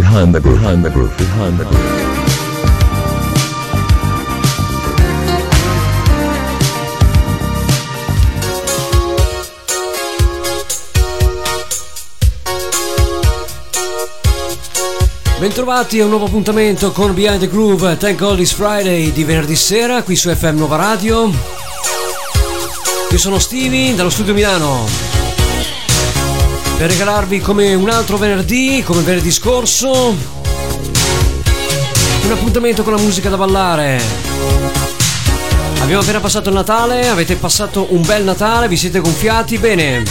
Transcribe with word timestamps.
behind 0.00 0.34
the 0.34 0.40
groove, 0.40 0.58
behind 0.58 0.82
the 0.82 0.90
groove, 0.90 1.16
behind 1.18 1.58
the 1.58 1.64
groove. 1.64 2.08
Bentrovati 15.38 16.00
a 16.00 16.04
un 16.04 16.10
nuovo 16.10 16.26
appuntamento 16.26 16.92
con 16.92 17.14
Behind 17.14 17.38
the 17.38 17.48
Groove 17.48 17.96
Thank 17.96 18.18
God 18.18 18.40
It's 18.40 18.52
Friday 18.52 19.10
di 19.10 19.24
venerdì 19.24 19.56
sera 19.56 20.02
qui 20.02 20.16
su 20.16 20.28
FM 20.34 20.56
Nuova 20.56 20.76
Radio. 20.76 21.30
Io 23.10 23.18
sono 23.18 23.38
Stevie 23.38 23.94
dallo 23.94 24.10
studio 24.10 24.34
Milano 24.34 25.19
per 26.80 26.88
regalarvi 26.88 27.40
come 27.40 27.74
un 27.74 27.90
altro 27.90 28.16
venerdì, 28.16 28.82
come 28.82 29.02
venerdì 29.02 29.30
scorso, 29.30 30.16
un 32.24 32.30
appuntamento 32.30 32.82
con 32.82 32.94
la 32.94 32.98
musica 32.98 33.28
da 33.28 33.36
ballare. 33.36 34.00
Abbiamo 35.82 36.00
appena 36.00 36.20
passato 36.20 36.48
il 36.48 36.54
Natale, 36.54 37.06
avete 37.08 37.36
passato 37.36 37.88
un 37.90 38.00
bel 38.00 38.24
Natale, 38.24 38.66
vi 38.66 38.78
siete 38.78 39.00
gonfiati? 39.00 39.58
Bene 39.58 40.04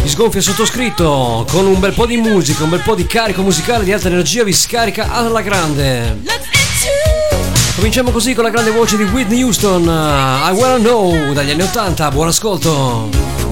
vi 0.00 0.08
sgonfia 0.08 0.40
sottoscritto 0.40 1.44
con 1.50 1.66
un 1.66 1.80
bel 1.80 1.94
po' 1.94 2.06
di 2.06 2.16
musica, 2.16 2.62
un 2.62 2.70
bel 2.70 2.82
po' 2.82 2.94
di 2.94 3.04
carico 3.04 3.42
musicale 3.42 3.82
di 3.82 3.92
alta 3.92 4.06
energia 4.06 4.44
vi 4.44 4.52
scarica 4.52 5.10
alla 5.10 5.40
grande. 5.40 6.22
Cominciamo 7.74 8.12
così 8.12 8.34
con 8.34 8.44
la 8.44 8.50
grande 8.50 8.70
voce 8.70 8.96
di 8.96 9.02
Whitney 9.02 9.42
Houston, 9.42 9.82
I 9.82 10.52
Wanna 10.52 10.76
Know 10.76 11.32
dagli 11.32 11.50
anni 11.50 11.62
80, 11.62 12.08
buon 12.12 12.28
ascolto. 12.28 13.47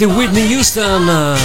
Di 0.00 0.06
Whitney 0.06 0.54
Houston. 0.54 1.36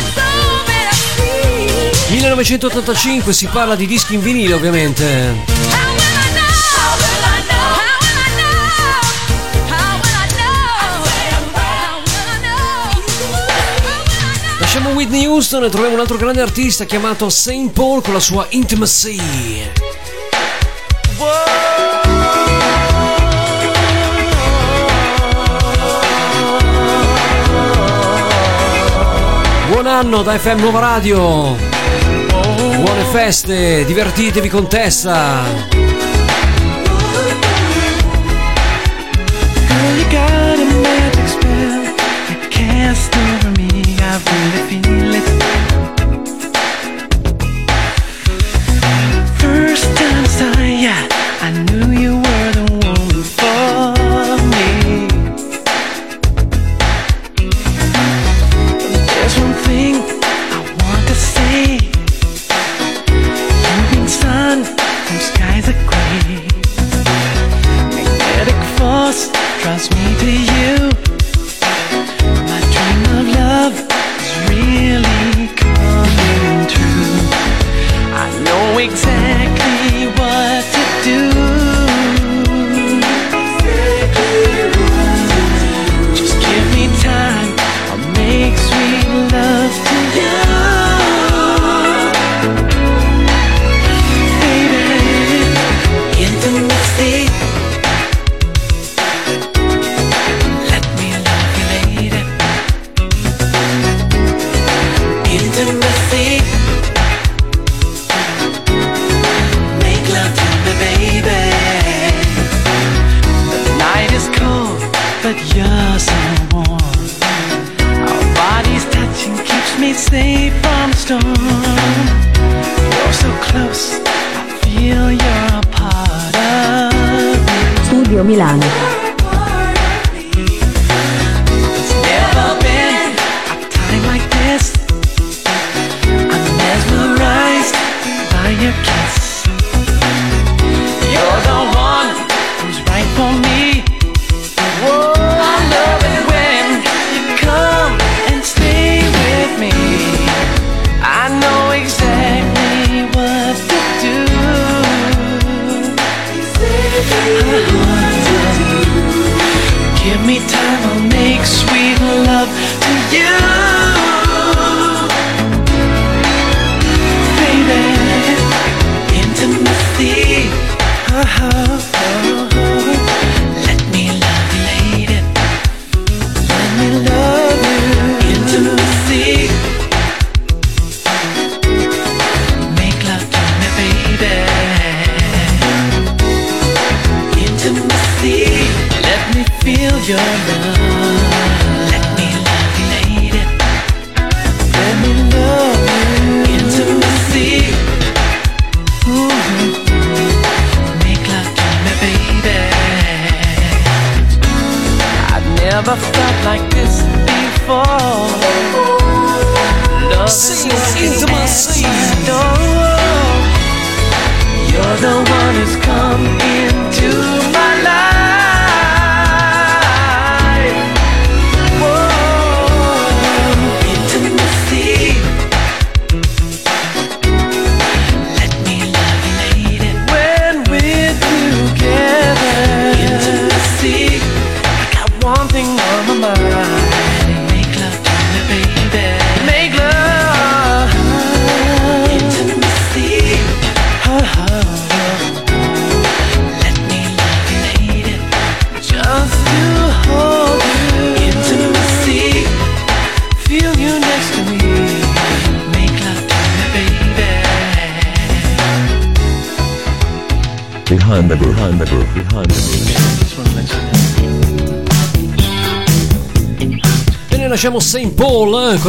1985 2.10 3.34
si 3.34 3.48
parla 3.48 3.75
di 3.75 3.86
dischi 3.86 4.13
in 4.13 4.22
vinile 4.22 4.54
ovviamente. 4.54 5.36
Lasciamo 14.60 14.92
Whitney 14.92 15.25
Houston 15.25 15.66
e 15.66 15.69
troviamo 15.69 15.96
un 15.96 16.00
altro 16.00 16.16
grande 16.16 16.42
artista 16.42 16.86
chiamato 16.86 17.30
Saint 17.30 17.74
Paul 17.74 18.01
con 18.01 18.13
la 18.13 18.22
sua 18.22 18.48
Intimacy. 18.51 19.85
Buon 29.86 29.98
anno 29.98 30.24
da 30.24 30.36
FM 30.40 30.62
Nuova 30.62 30.80
Radio. 30.80 31.56
Buone 32.32 33.04
feste, 33.12 33.86
divertitevi 33.86 34.50
con 34.50 34.68
Tessa. 34.68 35.94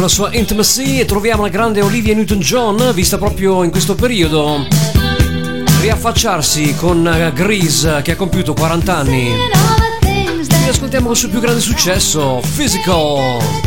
La 0.07 0.13
sua 0.13 0.29
Intimacy 0.31 0.99
e 0.99 1.05
troviamo 1.05 1.41
la 1.41 1.49
grande 1.49 1.81
Olivia 1.81 2.15
Newton-John, 2.15 2.93
vista 2.93 3.17
proprio 3.17 3.63
in 3.63 3.71
questo 3.71 3.93
periodo, 3.93 4.65
riaffacciarsi 5.81 6.75
con 6.75 7.05
eh, 7.05 7.33
Grease 7.33 8.01
che 8.03 8.13
ha 8.13 8.15
compiuto 8.15 8.53
40 8.53 8.95
anni. 8.95 9.33
E 9.99 10.69
ascoltiamo 10.69 11.11
il 11.11 11.17
suo 11.17 11.27
più 11.27 11.41
grande 11.41 11.59
successo, 11.59 12.41
Physical. 12.55 13.66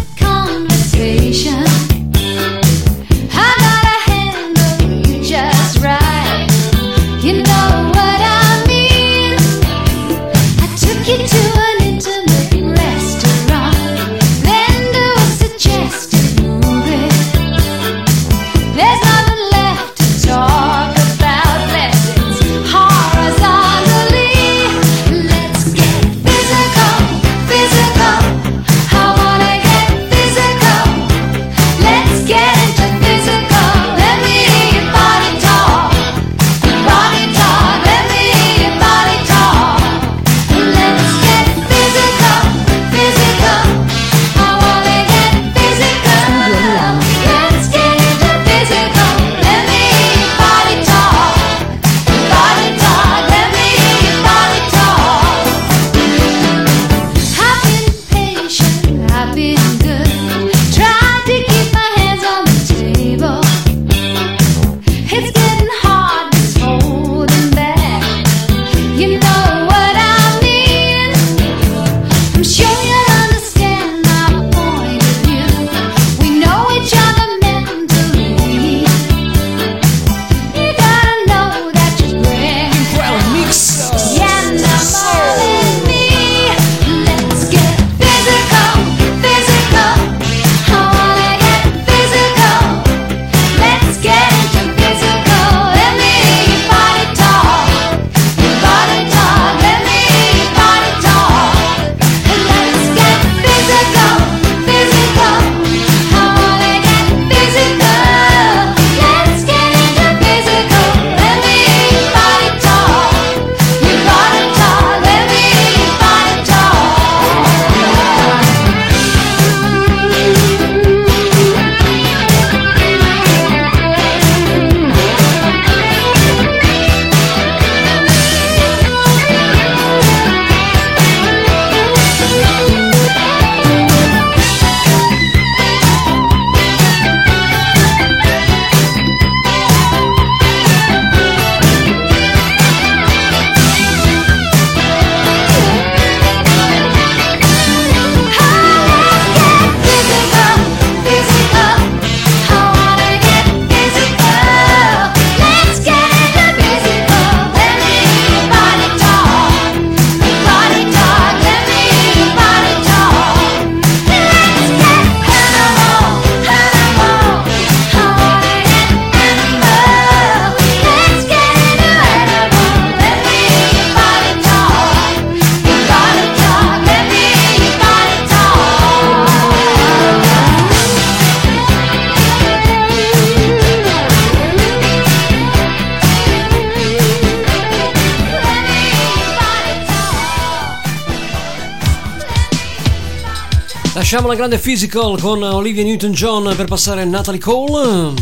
Lasciamo 194.12 194.33
la 194.33 194.37
grande 194.37 194.59
physical 194.59 195.21
con 195.21 195.40
Olivia 195.40 195.85
Newton-John 195.85 196.55
per 196.57 196.67
passare 196.67 197.05
Natalie 197.05 197.38
Cole. 197.38 198.12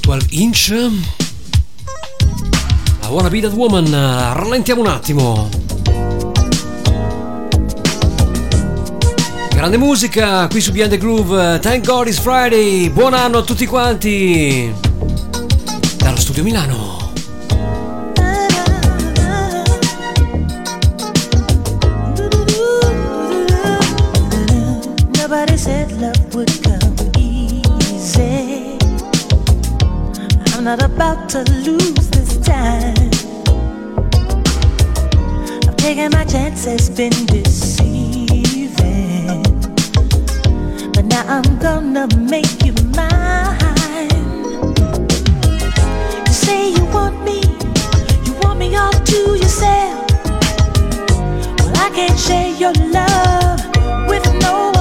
12 0.00 0.42
inch. 0.42 0.68
I 0.70 0.98
wanna 3.10 3.28
be 3.28 3.42
that 3.42 3.52
woman. 3.52 3.90
Rallentiamo 3.90 4.80
un 4.80 4.86
attimo. 4.86 5.50
Grande 9.50 9.76
musica 9.76 10.48
qui 10.48 10.62
su 10.62 10.72
Beyond 10.72 10.92
the 10.92 10.96
Groove. 10.96 11.58
Thank 11.58 11.84
God 11.84 12.06
it's 12.06 12.18
Friday. 12.18 12.88
Buon 12.88 13.12
anno 13.12 13.36
a 13.36 13.42
tutti 13.42 13.66
quanti. 13.66 14.72
Dallo 15.98 16.16
studio 16.16 16.42
Milano. 16.42 16.99
not 30.76 30.84
about 30.84 31.28
to 31.28 31.42
lose 31.66 32.08
this 32.10 32.36
time. 32.46 33.10
I've 35.66 35.76
taken 35.76 36.12
my 36.12 36.24
chances, 36.24 36.88
been 36.88 37.26
deceiving. 37.26 38.72
But 40.92 41.06
now 41.06 41.24
I'm 41.26 41.58
gonna 41.58 42.06
make 42.16 42.64
you 42.64 42.72
mine. 42.94 43.58
You 46.26 46.32
say 46.32 46.70
you 46.70 46.84
want 46.94 47.20
me, 47.24 47.40
you 48.24 48.32
want 48.42 48.60
me 48.60 48.76
all 48.76 48.92
to 48.92 49.18
yourself. 49.42 50.08
Well, 51.58 51.76
I 51.84 51.90
can't 51.96 52.18
share 52.26 52.50
your 52.62 52.74
love 52.98 53.60
with 54.08 54.24
no 54.40 54.70
one. 54.72 54.79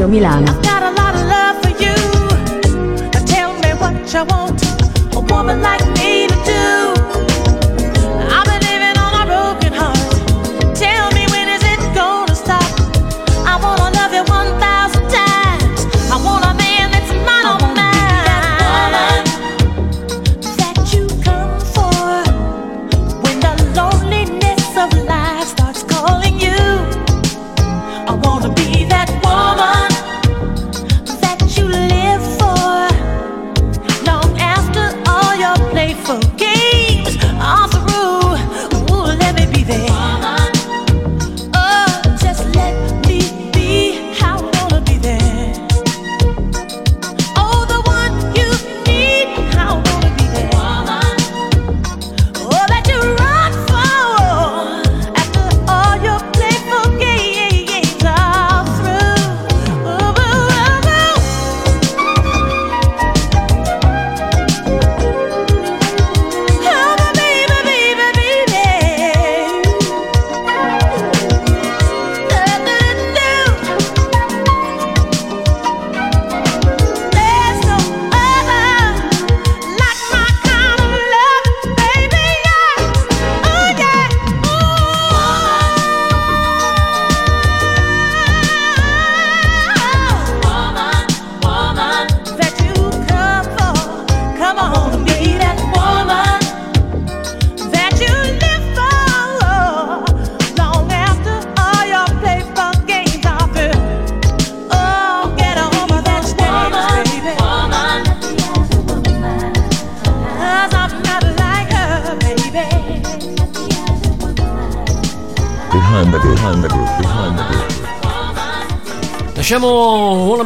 Radio 0.00 0.08
Milano. 0.08 0.79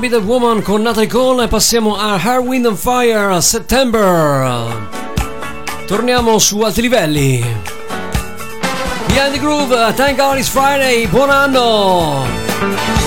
Be 0.05 0.11
That 0.11 0.25
Woman 0.25 0.61
con 0.61 0.83
Natalie 0.83 1.09
Cole 1.09 1.45
e 1.45 1.49
passiamo 1.49 1.97
a 1.97 2.21
Hard 2.23 2.47
Wind 2.47 2.67
and 2.67 2.77
Fire 2.77 3.33
a 3.33 3.41
September. 3.41 4.87
Torniamo 5.87 6.39
su 6.39 6.61
altri 6.61 6.83
livelli. 6.83 7.43
Behind 9.07 9.33
the 9.33 9.39
Groove, 9.39 9.95
Thank 9.95 10.19
God 10.19 10.37
It's 10.37 10.51
Friday, 10.51 11.07
buon 11.07 11.31
anno! 11.31 13.04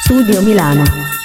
Studio 0.00 0.40
Milano 0.40 1.15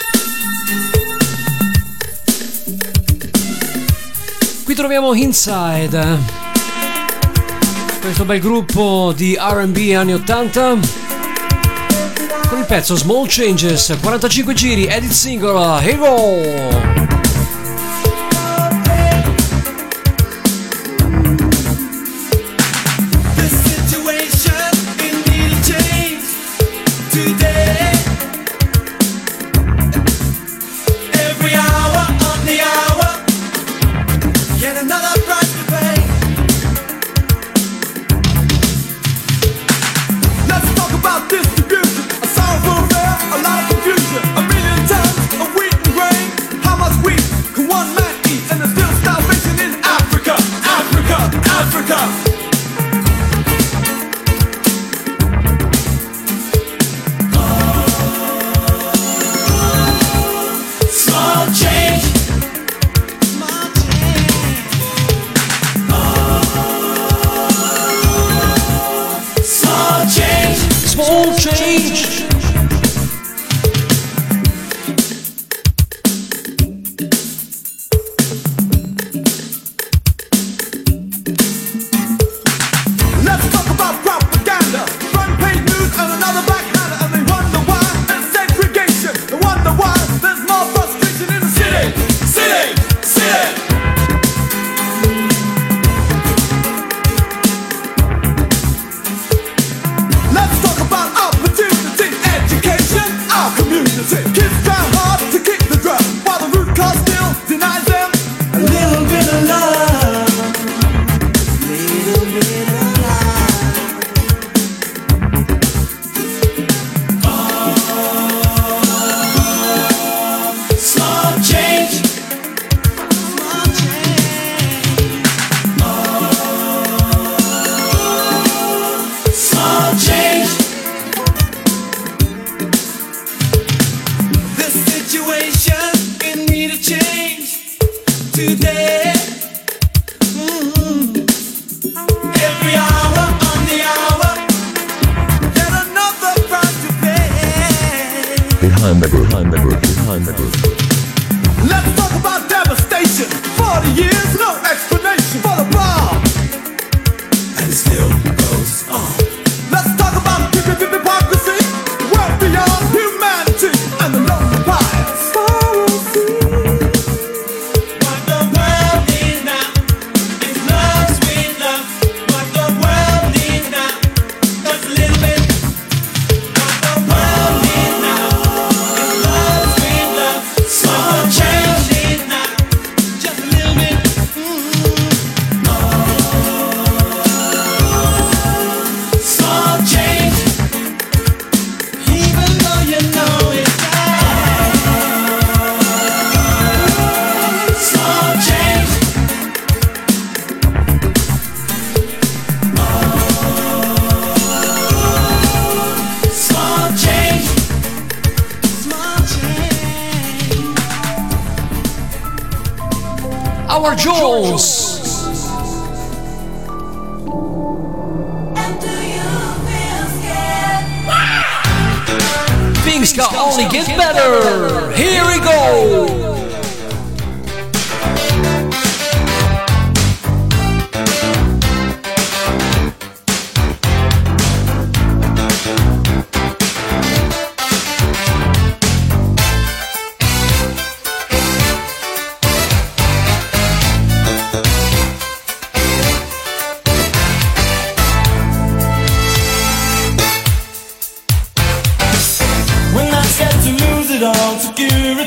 ritroviamo 4.81 5.13
Inside, 5.13 6.17
questo 8.01 8.25
bel 8.25 8.39
gruppo 8.39 9.13
di 9.15 9.37
RB 9.39 9.77
anni 9.95 10.13
80, 10.13 10.77
con 12.49 12.57
il 12.57 12.65
pezzo 12.65 12.95
Small 12.95 13.25
Changes, 13.27 13.95
45 14.01 14.53
giri, 14.55 14.87
edit 14.87 15.11
singola, 15.11 15.79
Hero! 15.83 16.90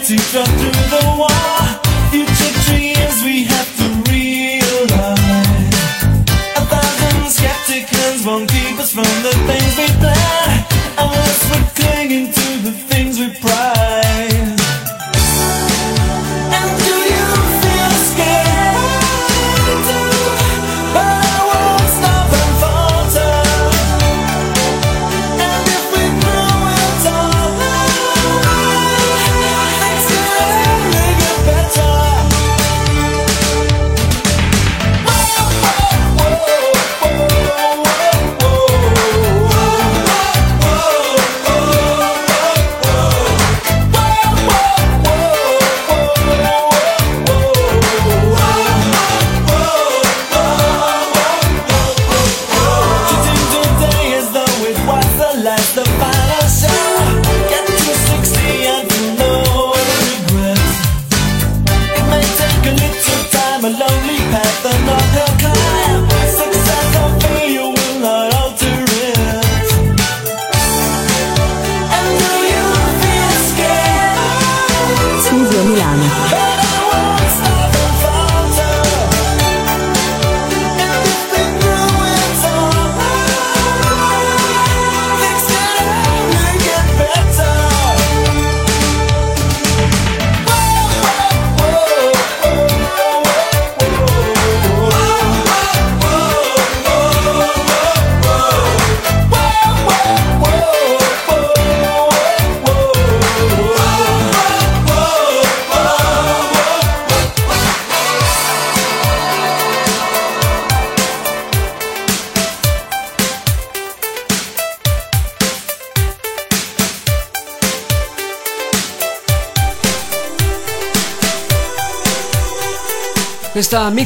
to 0.05 0.17
jump 0.17 0.47
to 0.47 0.74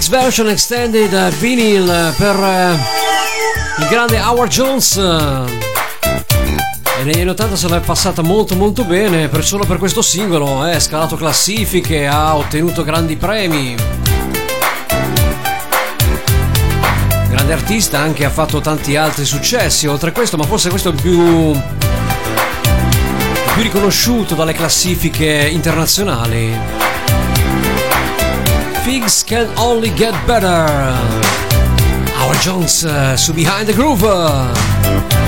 Version 0.08 0.48
extended 0.48 1.12
eh, 1.12 1.30
vinyl 1.38 1.88
eh, 1.90 2.14
per 2.16 2.34
eh, 2.34 2.78
il 3.78 3.88
grande 3.88 4.18
Howard 4.20 4.50
Jones. 4.50 4.96
eh, 4.96 5.44
E 7.00 7.04
negli 7.04 7.20
anni 7.20 7.28
80 7.30 7.56
se 7.56 7.68
l'è 7.68 7.80
passata 7.80 8.22
molto 8.22 8.56
molto 8.56 8.84
bene, 8.84 9.28
per 9.28 9.44
solo 9.44 9.64
per 9.66 9.76
questo 9.76 10.00
singolo, 10.00 10.66
eh, 10.66 10.74
ha 10.76 10.80
scalato 10.80 11.16
classifiche, 11.16 12.06
ha 12.06 12.34
ottenuto 12.36 12.84
grandi 12.84 13.16
premi. 13.16 13.76
Grande 17.28 17.52
artista 17.52 17.98
anche 17.98 18.24
ha 18.24 18.30
fatto 18.30 18.60
tanti 18.60 18.96
altri 18.96 19.26
successi 19.26 19.86
oltre 19.86 20.08
a 20.10 20.12
questo, 20.12 20.36
ma 20.38 20.44
forse 20.44 20.70
questo 20.70 20.88
è 20.88 20.92
il 20.92 21.00
più, 21.02 21.50
il 21.50 21.62
più 23.52 23.62
riconosciuto 23.62 24.34
dalle 24.34 24.54
classifiche 24.54 25.48
internazionali. 25.52 26.87
Things 28.88 29.22
can 29.22 29.52
only 29.58 29.90
get 29.90 30.14
better. 30.26 30.64
Our 32.16 32.34
Jones 32.40 32.84
eh, 32.84 33.16
su 33.16 33.34
Behind 33.34 33.66
the 33.66 33.74
Groove. 33.74 35.27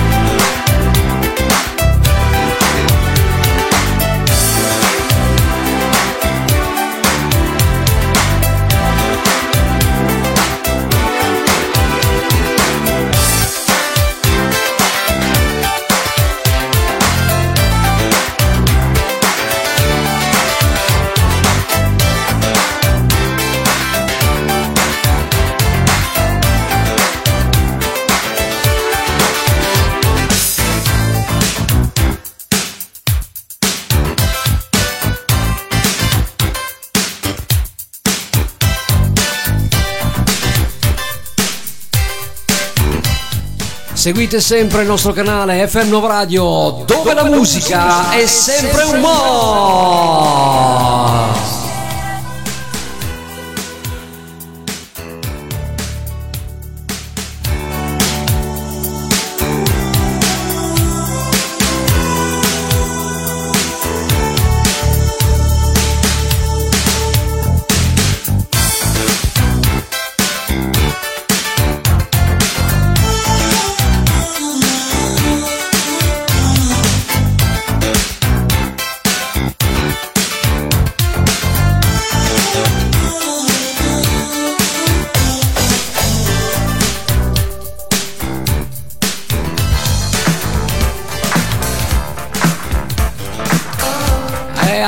Seguite 44.01 44.41
sempre 44.41 44.81
il 44.81 44.87
nostro 44.87 45.13
canale 45.13 45.67
FM 45.67 45.89
Nuova 45.89 46.07
Radio, 46.07 46.81
dove 46.87 47.13
la 47.13 47.23
musica 47.23 48.09
è 48.09 48.25
sempre 48.25 48.81
un 48.81 48.99
mo'. 48.99 50.31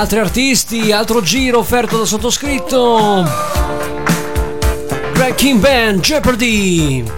Altri 0.03 0.19
artisti, 0.19 0.91
altro 0.91 1.21
giro 1.21 1.59
offerto 1.59 1.97
da 1.99 2.03
sottoscritto. 2.03 3.25
Wrecking 5.13 5.61
Band 5.61 6.01
Jeopardy. 6.01 7.09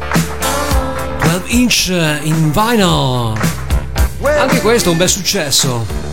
12 1.19 1.59
inch 1.59 1.87
in 2.21 2.51
vinyl. 2.51 3.33
Anche 4.21 4.61
questo 4.61 4.89
è 4.89 4.91
un 4.91 4.97
bel 4.99 5.09
successo 5.09 6.05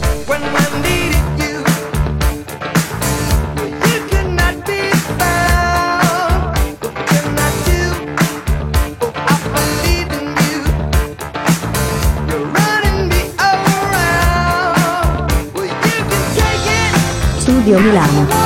Studio 17.63 17.79
Milano. 17.79 18.42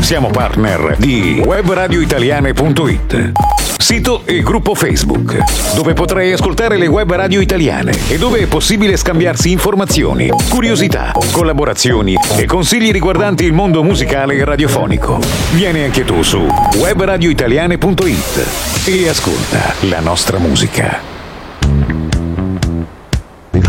Siamo 0.00 0.28
partner 0.30 0.96
di 0.98 1.42
webradioitaliane.it. 1.44 3.32
Sito 3.78 4.22
e 4.24 4.42
gruppo 4.42 4.74
Facebook, 4.74 5.74
dove 5.74 5.94
potrai 5.94 6.32
ascoltare 6.32 6.76
le 6.76 6.86
web 6.86 7.12
radio 7.12 7.40
italiane 7.40 7.92
e 8.08 8.18
dove 8.18 8.40
è 8.40 8.46
possibile 8.46 8.96
scambiarsi 8.96 9.50
informazioni, 9.50 10.28
curiosità, 10.48 11.12
collaborazioni 11.30 12.16
e 12.36 12.44
consigli 12.46 12.90
riguardanti 12.90 13.44
il 13.44 13.52
mondo 13.52 13.82
musicale 13.82 14.34
e 14.34 14.44
radiofonico. 14.44 15.18
Vieni 15.52 15.84
anche 15.84 16.04
tu 16.04 16.22
su 16.22 16.46
webradioitaliane.it 16.76 18.46
e 18.86 19.08
ascolta 19.08 19.74
la 19.80 20.00
nostra 20.00 20.38
musica. 20.38 21.16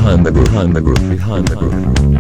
behind 0.10 0.26
the 0.26 0.32
behind 0.32 0.76
the 0.76 0.82
group 0.82 1.00
behind 1.10 1.48
the 1.48 1.56
group 1.56 2.19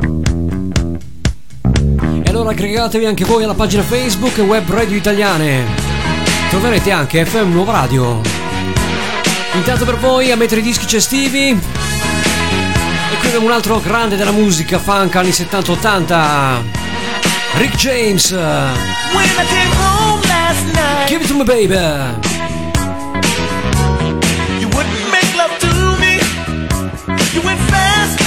aggregatevi 2.60 3.06
anche 3.06 3.24
voi 3.24 3.45
alla 3.45 3.54
pagina 3.54 3.82
Facebook 3.84 4.38
Web 4.39 4.69
Radio 4.69 4.98
Italiane. 4.98 5.63
Troverete 6.50 6.91
anche 6.91 7.26
FM 7.26 7.54
Nuova 7.54 7.72
Radio. 7.72 8.19
Intanto 9.54 9.86
per 9.86 9.95
voi 9.95 10.30
a 10.30 10.36
mettere 10.36 10.60
i 10.60 10.63
dischi 10.63 10.86
cestivi. 10.86 11.52
E 11.52 11.58
qui 13.17 13.28
abbiamo 13.28 13.45
un 13.45 13.54
altro 13.54 13.80
grande 13.80 14.17
della 14.17 14.32
musica 14.32 14.78
funk 14.78 15.15
anni 15.15 15.30
70-80. 15.30 16.62
Rick 17.60 17.76
James. 17.78 18.32
When 18.32 19.24
I 19.24 19.45
came 19.48 19.74
home 19.80 20.22
last 20.28 20.65
night, 20.74 21.08
Give 21.08 21.24
it 21.24 21.28
to 21.30 21.36
me 21.36 21.45
baby. 21.45 21.76
you 24.60 24.67
wouldn't 24.67 25.10
make 25.10 25.34
love 25.38 25.58
to 25.60 25.95
me. 25.98 26.19
You 27.32 27.41
went 27.41 27.60
fast 27.69 28.19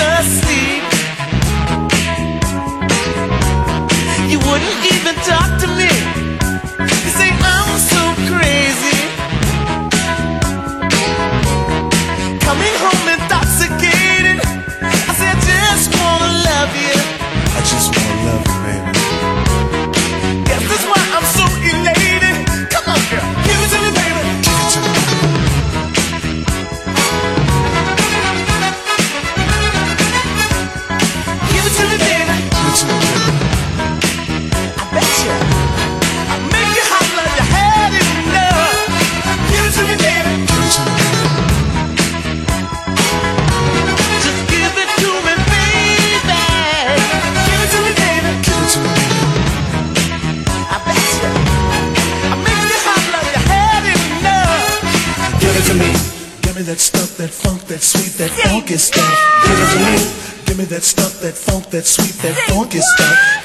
that 61.23 61.39
funk, 61.39 61.70
that 61.70 61.87
sweet, 61.87 62.14
that 62.23 62.35
funk 62.49 62.73
get 62.73 62.83
stuff. 62.83 63.41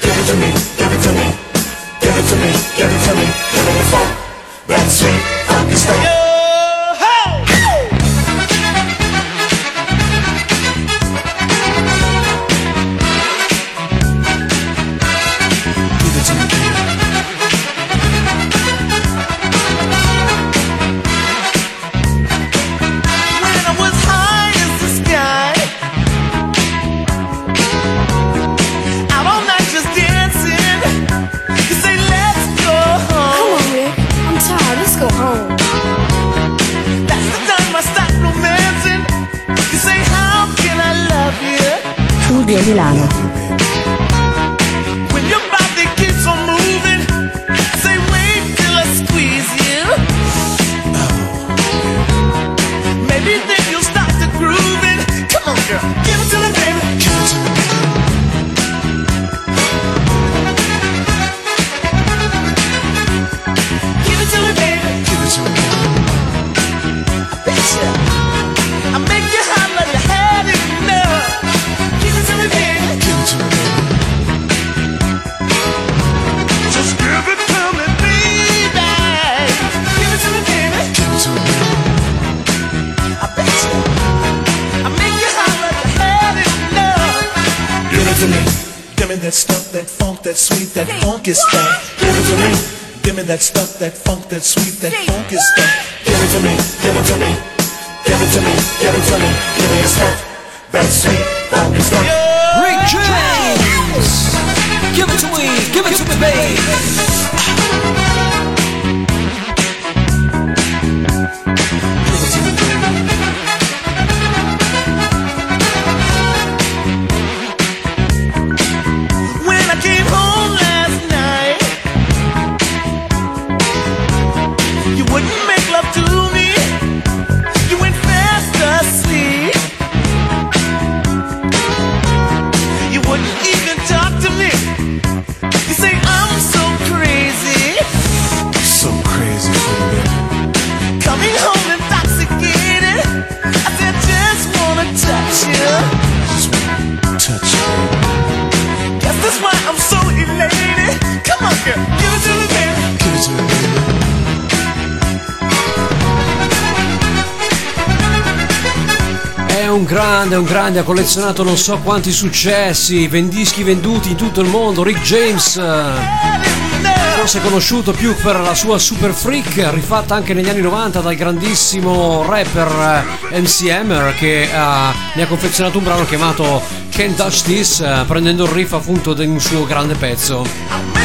grande, 159.88 160.36
un 160.36 160.44
grande, 160.44 160.80
ha 160.80 160.82
collezionato 160.82 161.42
non 161.42 161.56
so 161.56 161.78
quanti 161.78 162.12
successi, 162.12 163.08
vendischi 163.08 163.62
venduti 163.62 164.10
in 164.10 164.16
tutto 164.16 164.42
il 164.42 164.46
mondo, 164.46 164.82
Rick 164.82 165.00
James. 165.00 165.56
Eh, 165.56 167.16
forse 167.16 167.40
conosciuto 167.40 167.92
più 167.92 168.14
per 168.14 168.38
la 168.38 168.54
sua 168.54 168.78
Super 168.78 169.12
Freak, 169.12 169.66
rifatta 169.72 170.14
anche 170.14 170.34
negli 170.34 170.50
anni 170.50 170.60
90 170.60 171.00
dal 171.00 171.14
grandissimo 171.14 172.22
rapper 172.28 173.06
eh, 173.32 173.40
MC 173.40 173.70
Hammer 173.70 174.14
che 174.14 174.46
uh, 174.52 175.16
ne 175.16 175.22
ha 175.22 175.26
confezionato 175.26 175.78
un 175.78 175.84
brano 175.84 176.04
chiamato 176.04 176.60
Can't 176.90 177.16
Touch 177.16 177.42
This, 177.44 177.78
uh, 177.78 178.04
prendendo 178.06 178.44
il 178.44 178.50
riff 178.50 178.74
appunto 178.74 179.14
di 179.14 179.24
un 179.24 179.40
suo 179.40 179.64
grande 179.64 179.94
pezzo 179.94 180.97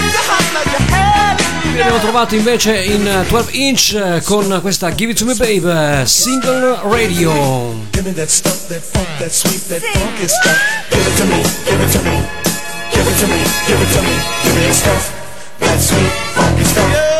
qui 1.74 1.82
abbiamo 1.82 2.00
trovato 2.00 2.36
invece 2.36 2.84
in 2.84 3.08
eh, 3.08 3.26
12 3.28 3.58
inch 3.58 3.94
eh, 3.96 4.22
con 4.24 4.60
questa 4.62 4.94
Give 4.94 5.12
It 5.12 5.18
To 5.18 5.26
Me 5.26 5.34
Babe 5.34 6.02
eh, 6.02 6.06
single 6.06 6.80
radio. 6.84 7.32
Give 7.92 8.08
me 8.08 8.14
that 8.14 8.30
stuff, 8.30 8.68
that 8.68 8.82
funk, 8.82 9.08
that 9.18 9.32
sweet, 9.32 9.68
that 9.70 9.82
funk 9.82 10.20
is 10.22 10.32
stuff. 10.32 10.56
Give 10.90 11.08
it 11.08 11.18
to 11.18 11.26
me, 11.26 11.42
give 11.66 11.84
it 11.84 11.92
to 11.92 12.00
me. 12.04 12.28
Give 12.92 13.08
it 13.08 13.18
to 13.18 13.28
me, 13.28 13.44
give 13.66 13.82
it 13.82 13.92
to 13.92 14.02
me. 14.02 14.16
Give 14.44 14.56
me 14.56 14.62
that 14.62 14.74
stuff, 14.76 15.12
that 15.60 15.80
sweet, 15.80 16.12
funky 16.36 16.64
stuff. 16.64 17.13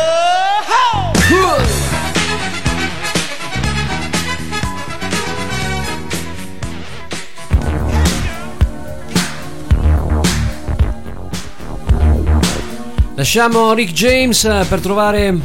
Lasciamo 13.16 13.72
Rick 13.74 13.92
James 13.92 14.42
eh, 14.44 14.66
per 14.68 14.80
trovare 14.80 15.38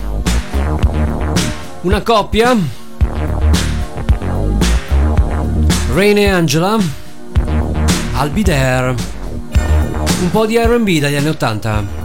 una 1.81 2.01
coppia. 2.01 2.57
Rain 5.93 6.17
e 6.17 6.29
Angela. 6.29 6.77
I'll 8.15 8.31
be 8.31 8.41
there. 8.41 8.95
Un 10.21 10.31
po' 10.31 10.47
di 10.47 10.57
RB 10.57 10.97
dagli 10.97 11.15
anni 11.15 11.29
80. 11.29 11.98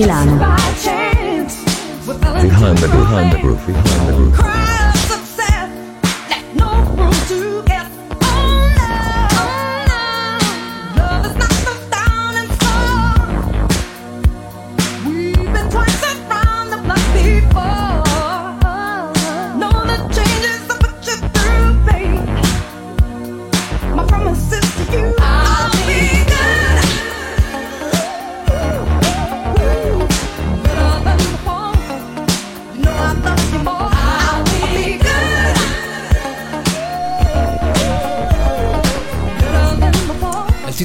Milano. 0.00 0.39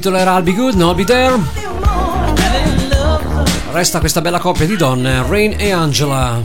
Titolo 0.05 0.17
era 0.17 0.37
I'll 0.37 0.43
Be 0.43 0.53
Good, 0.53 0.75
No 0.75 0.89
I'll 0.89 0.95
Be 0.95 1.03
There. 1.03 1.35
Resta 3.71 3.99
questa 3.99 4.21
bella 4.21 4.37
coppia 4.37 4.67
di 4.67 4.75
donne, 4.75 5.25
Rain 5.27 5.55
e 5.57 5.71
Angela, 5.71 6.39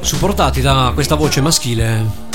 supportati 0.00 0.60
da 0.60 0.90
questa 0.92 1.14
voce 1.14 1.40
maschile. 1.40 2.26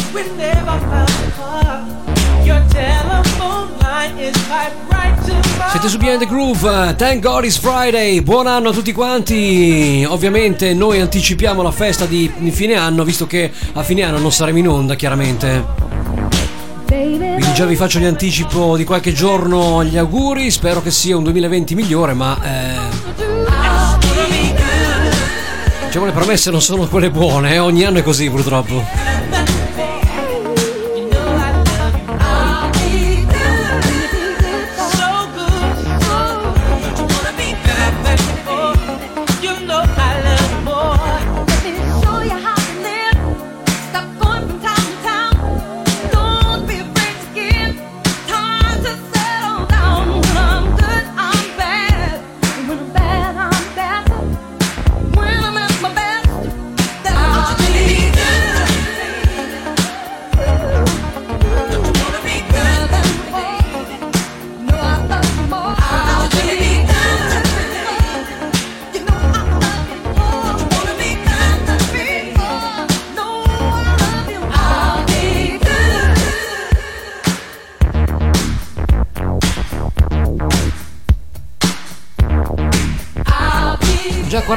Siete 5.69 5.89
su 5.89 5.97
Behind 5.97 6.19
the 6.19 6.25
Groove, 6.25 6.95
thank 6.97 7.23
God 7.23 7.43
it's 7.43 7.59
Friday, 7.59 8.21
buon 8.21 8.47
anno 8.47 8.69
a 8.69 8.73
tutti 8.73 8.93
quanti. 8.93 10.03
Ovviamente 10.07 10.73
noi 10.73 10.99
anticipiamo 10.99 11.61
la 11.61 11.71
festa 11.71 12.05
di 12.05 12.31
fine 12.51 12.73
anno, 12.73 13.03
visto 13.03 13.27
che 13.27 13.51
a 13.73 13.83
fine 13.83 14.01
anno 14.01 14.17
non 14.17 14.31
saremo 14.31 14.57
in 14.57 14.67
onda, 14.67 14.95
chiaramente. 14.95 15.92
Quindi 16.85 17.53
già 17.53 17.65
vi 17.65 17.75
faccio 17.75 17.99
gli 17.99 18.05
anticipo 18.05 18.77
di 18.77 18.83
qualche 18.83 19.13
giorno 19.13 19.83
gli 19.83 19.97
auguri, 19.97 20.51
spero 20.51 20.81
che 20.81 20.91
sia 20.91 21.15
un 21.17 21.23
2020 21.23 21.75
migliore, 21.75 22.13
ma 22.13 22.37
eh, 22.43 22.75
diciamo 25.85 26.05
le 26.05 26.11
promesse 26.11 26.51
non 26.51 26.61
sono 26.61 26.87
quelle 26.87 27.09
buone, 27.09 27.53
eh, 27.53 27.59
ogni 27.59 27.83
anno 27.83 27.99
è 27.99 28.03
così 28.03 28.29
purtroppo. 28.29 29.12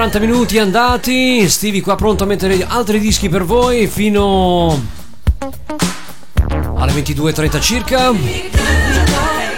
40 0.07 0.25
minuti 0.25 0.59
andati, 0.61 1.49
Stevie 1.49 1.81
qua 1.81 1.97
pronto 1.97 2.23
a 2.23 2.29
mettere 2.29 2.65
altri 2.65 3.01
dischi 3.01 3.29
per 3.29 3.43
voi 3.45 3.89
fino 3.89 4.81
alle 6.77 6.93
22.30 6.93 7.61
circa. 7.61 8.13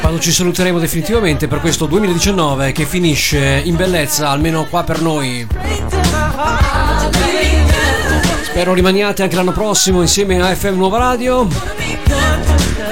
Quando 0.00 0.18
ci 0.18 0.32
saluteremo 0.32 0.78
definitivamente 0.78 1.48
per 1.48 1.60
questo 1.60 1.84
2019 1.84 2.72
che 2.72 2.86
finisce 2.86 3.60
in 3.62 3.76
bellezza, 3.76 4.30
almeno 4.30 4.64
qua 4.64 4.84
per 4.84 5.02
noi. 5.02 5.46
Spero 8.44 8.72
rimaniate 8.72 9.22
anche 9.24 9.36
l'anno 9.36 9.52
prossimo 9.52 10.00
insieme 10.00 10.40
a 10.40 10.54
FM 10.54 10.76
Nuova 10.76 10.96
Radio. 10.96 11.46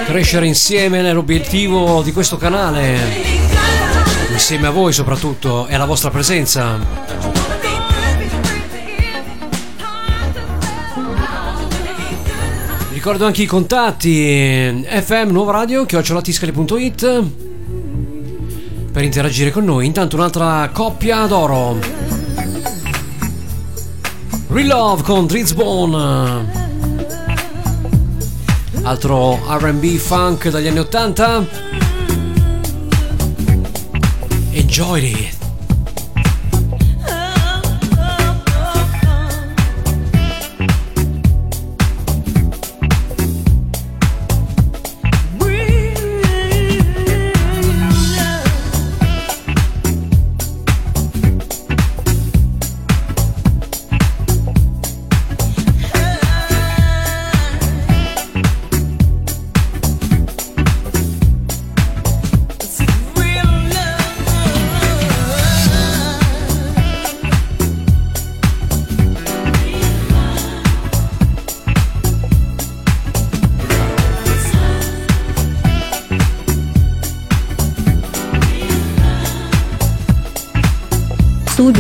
Crescere 0.05 0.47
insieme 0.47 1.01
è 1.01 1.13
l'obiettivo 1.15 2.03
di 2.03 2.13
questo 2.13 2.37
canale. 2.37 2.99
Insieme 4.31 4.67
a 4.67 4.71
voi 4.71 4.93
soprattutto 4.93 5.67
e 5.69 5.75
alla 5.75 5.87
vostra 5.87 6.11
presenza. 6.11 7.36
Ricordo 13.07 13.27
anche 13.27 13.43
i 13.43 13.47
contatti 13.47 14.85
FM 14.85 15.31
Nuova 15.31 15.53
Radio 15.53 15.87
chiocciolatiscali.it 15.87 17.23
per 18.91 19.05
interagire 19.05 19.53
con 19.53 19.65
noi. 19.65 19.87
Intanto 19.87 20.17
un'altra 20.17 20.69
coppia 20.73 21.25
d'oro. 21.27 21.79
Relove 24.49 25.03
con 25.05 25.25
Drizbone. 25.29 26.51
Altro 28.83 29.39
RB 29.57 29.85
funk 29.85 30.49
dagli 30.49 30.67
anni 30.67 30.81
80. 30.81 31.47
Enjoy 34.51 35.05
it. 35.05 35.36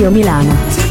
Studio 0.07 0.11
Milano. 0.11 0.86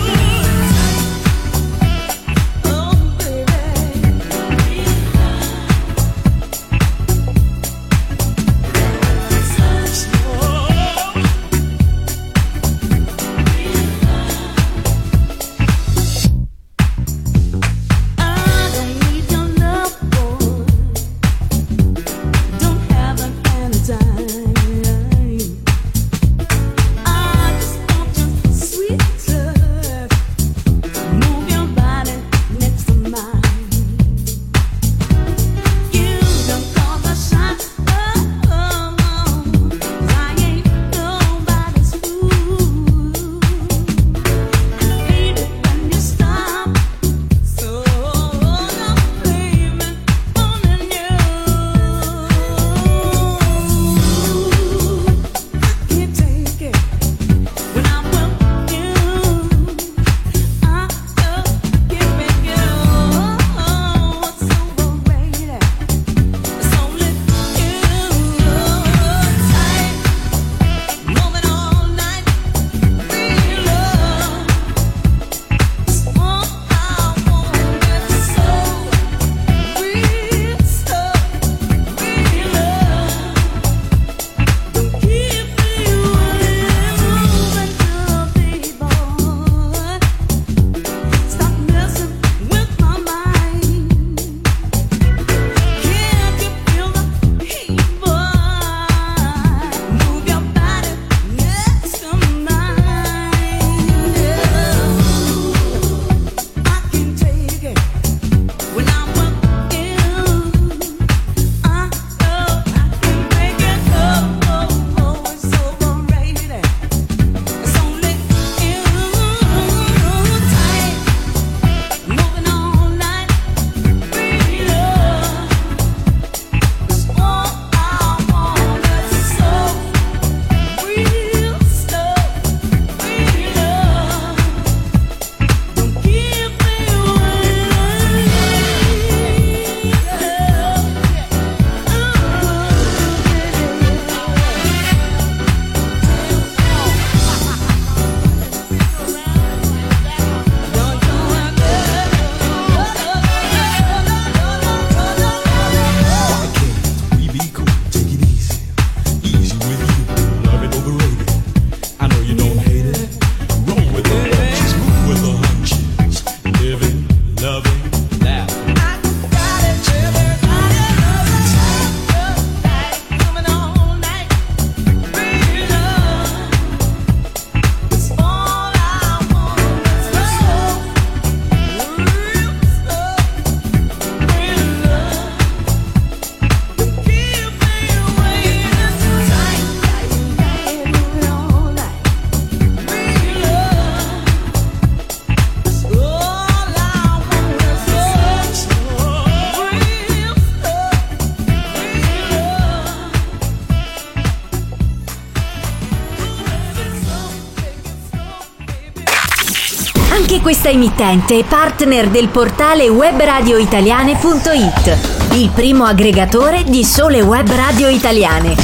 Questa 210.46 210.70
emittente 210.70 211.40
è 211.40 211.44
partner 211.44 212.08
del 212.08 212.28
portale 212.28 212.88
webradioitaliane.it, 212.88 214.98
il 215.38 215.50
primo 215.50 215.86
aggregatore 215.86 216.64
di 216.66 216.84
sole 216.84 217.24
web 217.24 217.50
radio 217.50 217.88
italiane. 217.88 218.56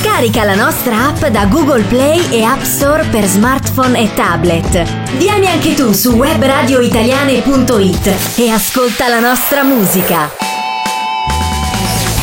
Scarica 0.00 0.42
la 0.42 0.56
nostra 0.56 1.06
app 1.06 1.26
da 1.26 1.46
Google 1.46 1.84
Play 1.84 2.28
e 2.30 2.42
App 2.42 2.62
Store 2.62 3.04
per 3.04 3.24
smartphone 3.26 4.00
e 4.00 4.12
tablet. 4.14 4.82
Vieni 5.16 5.46
anche 5.46 5.74
tu 5.74 5.92
su 5.92 6.10
webradioitaliane.it 6.10 8.14
e 8.34 8.50
ascolta 8.50 9.06
la 9.06 9.20
nostra 9.20 9.62
musica. 9.62 10.47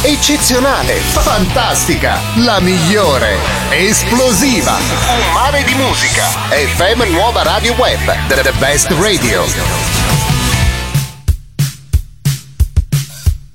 Eccezionale, 0.07 0.93
fantastica, 0.97 2.19
la 2.35 2.59
migliore, 2.59 3.37
esplosiva, 3.71 4.73
un 4.75 5.33
mare 5.33 5.63
di 5.63 5.73
musica. 5.73 6.25
FM 6.49 7.11
Nuova 7.11 7.41
Radio 7.41 7.73
Web, 7.73 8.15
the, 8.27 8.51
best 8.59 8.91
radio. 8.99 9.41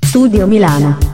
Studio 0.00 0.48
Milano. 0.48 1.09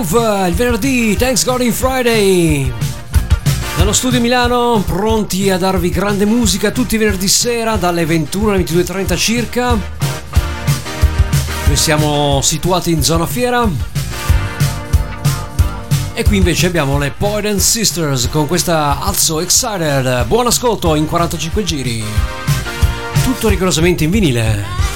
Groove, 0.00 0.48
il 0.48 0.54
venerdì, 0.54 1.14
Thanksgiving 1.14 1.72
Friday. 1.72 2.72
Dallo 3.76 3.92
studio 3.92 4.18
Milano, 4.18 4.82
pronti 4.86 5.50
a 5.50 5.58
darvi 5.58 5.90
grande 5.90 6.24
musica 6.24 6.70
tutti 6.70 6.94
i 6.94 6.98
venerdì 6.98 7.28
sera 7.28 7.76
dalle 7.76 8.06
21 8.06 8.52
alle 8.52 8.64
22.30 8.64 9.16
circa. 9.16 9.78
Noi 11.66 11.76
siamo 11.76 12.40
situati 12.40 12.92
in 12.92 13.02
zona 13.02 13.26
fiera. 13.26 13.68
E 16.14 16.24
qui 16.24 16.38
invece 16.38 16.66
abbiamo 16.66 16.96
le 16.96 17.10
Poet 17.10 17.56
Sisters 17.58 18.28
con 18.30 18.46
questa 18.46 19.00
Also 19.00 19.40
Excited. 19.40 20.24
Buon 20.24 20.46
ascolto 20.46 20.94
in 20.94 21.06
45 21.06 21.62
giri. 21.62 22.02
Tutto 23.22 23.48
rigorosamente 23.48 24.04
in 24.04 24.10
vinile. 24.10 24.89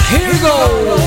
qui 0.06 1.03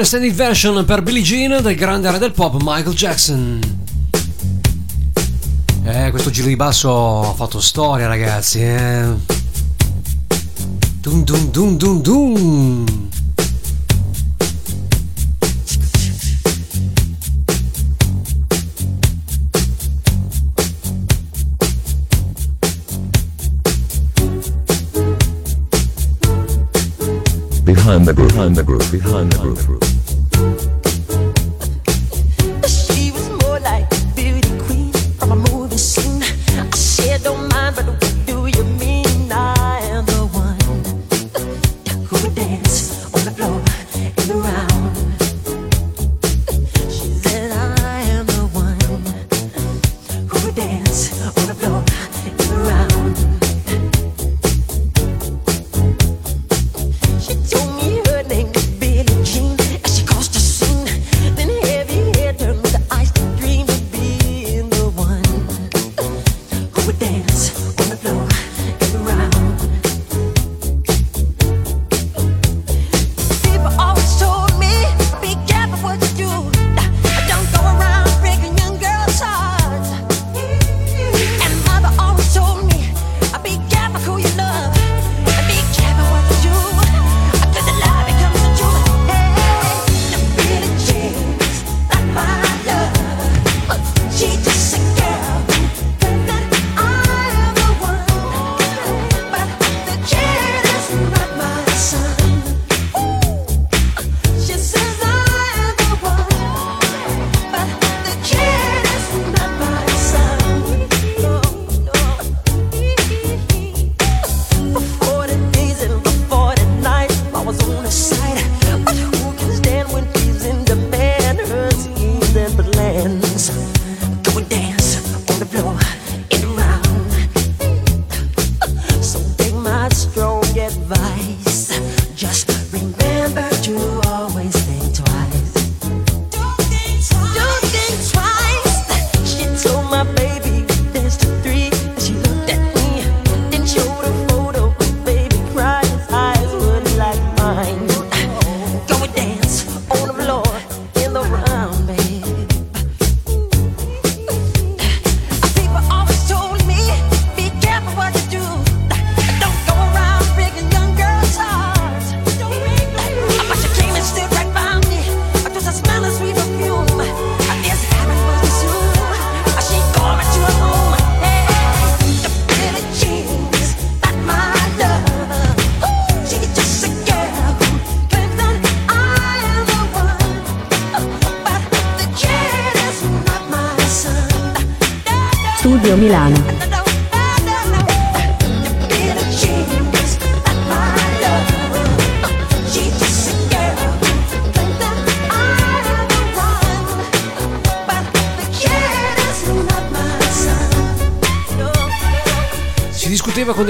un 0.00 0.06
extended 0.06 0.32
version 0.32 0.84
per 0.86 1.02
Billie 1.02 1.20
Jean 1.20 1.60
del 1.60 1.74
grande 1.74 2.10
re 2.10 2.18
del 2.18 2.32
pop 2.32 2.56
Michael 2.62 2.94
Jackson. 2.94 3.60
Eh, 5.84 6.10
questo 6.10 6.30
giro 6.30 6.46
di 6.46 6.56
basso 6.56 7.20
ha 7.20 7.34
fatto 7.34 7.60
storia, 7.60 8.06
ragazzi. 8.06 8.62
Eh. 8.62 9.04
Dun 11.00 11.24
dun 11.24 11.50
dun 11.50 11.76
dun 11.76 12.00
dun. 12.00 13.08
behind 27.64 28.06
the 28.06 28.12
group, 28.14 28.28
behind 28.30 28.56
the 28.56 28.62
group, 28.62 28.90
behind 28.90 29.32
the 29.32 29.38
group. 29.38 29.79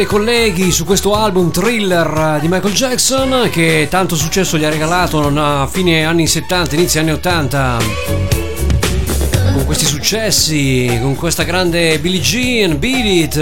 Dei 0.00 0.08
colleghi 0.08 0.70
su 0.70 0.86
questo 0.86 1.14
album 1.14 1.50
thriller 1.50 2.38
di 2.40 2.48
Michael 2.48 2.72
Jackson 2.72 3.50
che 3.50 3.86
tanto 3.90 4.16
successo 4.16 4.56
gli 4.56 4.64
ha 4.64 4.70
regalato 4.70 5.30
a 5.36 5.66
fine 5.66 6.06
anni 6.06 6.26
70, 6.26 6.74
inizio 6.74 7.00
anni 7.00 7.12
80. 7.12 7.76
Con 9.52 9.64
questi 9.66 9.84
successi, 9.84 10.98
con 11.02 11.16
questa 11.16 11.42
grande 11.42 11.98
Billie 11.98 12.20
Jean, 12.20 12.78
Beat 12.78 13.04
It, 13.04 13.36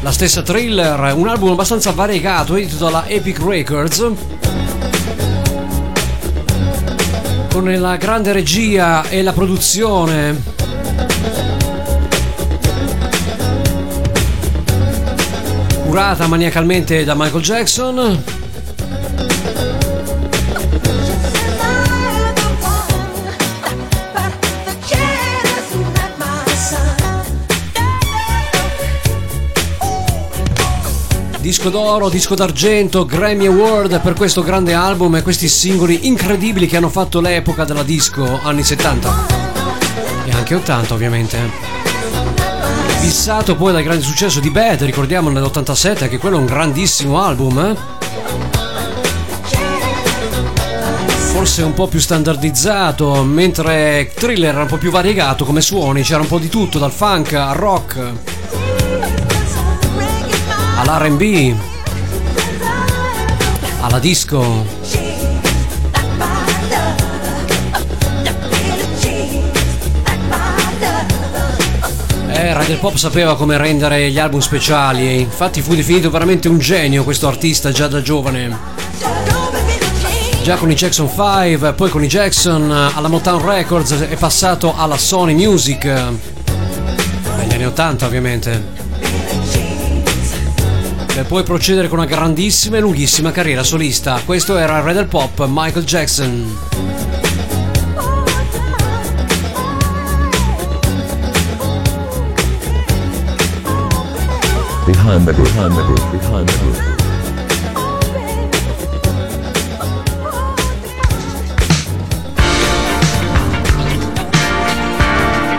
la 0.00 0.10
stessa 0.10 0.42
thriller, 0.42 1.12
un 1.14 1.28
album 1.28 1.52
abbastanza 1.52 1.92
variegato 1.92 2.56
edito 2.56 2.74
dalla 2.76 3.06
Epic 3.06 3.38
Records. 3.40 4.10
Con 7.52 7.72
la 7.72 7.96
grande 7.96 8.32
regia 8.32 9.08
e 9.08 9.22
la 9.22 9.32
produzione 9.32 10.61
curata 15.92 16.26
maniacalmente 16.26 17.04
da 17.04 17.14
Michael 17.14 17.42
Jackson. 17.42 18.24
Disco 31.38 31.68
d'oro, 31.68 32.08
disco 32.08 32.34
d'argento, 32.34 33.04
Grammy 33.04 33.44
Award 33.44 34.00
per 34.00 34.14
questo 34.14 34.42
grande 34.42 34.72
album 34.72 35.16
e 35.16 35.22
questi 35.22 35.46
singoli 35.46 36.06
incredibili 36.06 36.66
che 36.66 36.78
hanno 36.78 36.88
fatto 36.88 37.20
l'epoca 37.20 37.64
della 37.64 37.82
disco 37.82 38.40
anni 38.42 38.62
70 38.62 39.26
e 40.24 40.30
anche 40.30 40.54
80 40.54 40.94
ovviamente. 40.94 41.71
Fissato 43.02 43.56
poi 43.56 43.72
dal 43.72 43.82
grande 43.82 44.04
successo 44.04 44.38
di 44.38 44.48
Bad, 44.50 44.82
ricordiamo 44.82 45.28
nell'87 45.28 46.08
che 46.08 46.18
quello 46.18 46.36
è 46.36 46.38
un 46.38 46.46
grandissimo 46.46 47.20
album. 47.20 47.58
eh? 47.58 47.76
Forse 51.32 51.62
un 51.62 51.74
po' 51.74 51.88
più 51.88 51.98
standardizzato, 51.98 53.24
mentre 53.24 54.12
Thriller 54.14 54.54
era 54.54 54.62
un 54.62 54.68
po' 54.68 54.76
più 54.76 54.92
variegato 54.92 55.44
come 55.44 55.60
suoni, 55.60 56.02
c'era 56.02 56.20
un 56.20 56.28
po' 56.28 56.38
di 56.38 56.48
tutto, 56.48 56.78
dal 56.78 56.92
funk 56.92 57.32
al 57.32 57.54
rock, 57.54 57.98
all'RB, 60.76 61.54
alla 63.80 63.98
disco. 63.98 64.81
Eh, 72.42 72.52
Radio 72.52 72.76
Pop 72.78 72.96
sapeva 72.96 73.36
come 73.36 73.56
rendere 73.56 74.10
gli 74.10 74.18
album 74.18 74.40
speciali 74.40 75.06
e 75.06 75.20
infatti 75.20 75.62
fu 75.62 75.76
definito 75.76 76.10
veramente 76.10 76.48
un 76.48 76.58
genio 76.58 77.04
questo 77.04 77.28
artista 77.28 77.70
già 77.70 77.86
da 77.86 78.02
giovane. 78.02 78.58
Già 80.42 80.56
con 80.56 80.68
i 80.68 80.74
Jackson 80.74 81.08
5, 81.08 81.72
poi 81.74 81.88
con 81.88 82.02
i 82.02 82.08
Jackson 82.08 82.68
eh, 82.68 82.90
alla 82.96 83.06
Motown 83.06 83.46
Records 83.46 83.92
è 83.92 84.16
passato 84.16 84.74
alla 84.76 84.96
Sony 84.96 85.34
Music 85.34 85.84
negli 85.84 87.52
anni 87.52 87.64
80 87.66 88.06
ovviamente. 88.06 88.64
Per 91.14 91.24
poi 91.26 91.44
procedere 91.44 91.86
con 91.86 91.98
una 91.98 92.08
grandissima 92.08 92.76
e 92.76 92.80
lunghissima 92.80 93.30
carriera 93.30 93.62
solista. 93.62 94.20
Questo 94.24 94.56
era 94.56 94.78
il 94.78 94.82
re 94.82 95.04
pop 95.04 95.46
Michael 95.48 95.84
Jackson. 95.84 96.91
behind 105.02 105.26
the 105.26 105.32
group, 105.32 105.48
behind 105.48 105.74
the 105.74 105.82
group, 105.82 106.12
behind 106.12 106.48
the 106.48 106.58
group. 106.58 106.76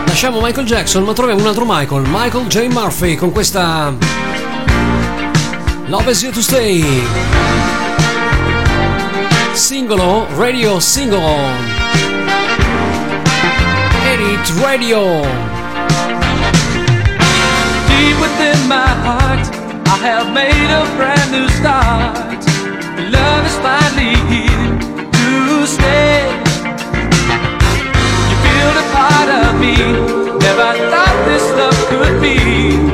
Lasciamo 0.06 0.40
Michael 0.40 0.64
Jackson, 0.64 1.04
ma 1.04 1.12
troviamo 1.12 1.42
un 1.42 1.46
altro 1.46 1.66
Michael, 1.66 2.04
Michael 2.08 2.46
J. 2.46 2.68
Murphy, 2.72 3.16
con 3.16 3.32
questa 3.32 3.92
Love 5.88 6.10
is 6.10 6.22
Here 6.22 6.32
to 6.32 6.40
Stay. 6.40 6.82
Singolo, 9.52 10.26
radio 10.36 10.80
singolo. 10.80 11.36
Edit 14.06 14.52
Radio. 14.62 15.63
deep 17.94 18.16
within 18.20 18.58
my 18.68 18.90
heart, 19.06 19.44
I 19.94 19.96
have 20.08 20.26
made 20.40 20.70
a 20.80 20.84
brand 20.96 21.28
new 21.34 21.48
start. 21.58 22.42
Love 23.16 23.42
is 23.50 23.56
finally 23.66 24.16
here 24.32 24.68
to 25.18 25.66
stay. 25.76 26.18
You 28.30 28.36
feel 28.44 28.74
a 28.84 28.86
part 28.98 29.28
of 29.42 29.50
me, 29.62 29.74
never 30.46 30.70
thought 30.90 31.18
this 31.28 31.46
love 31.60 31.80
could 31.90 32.16
be. 32.20 32.93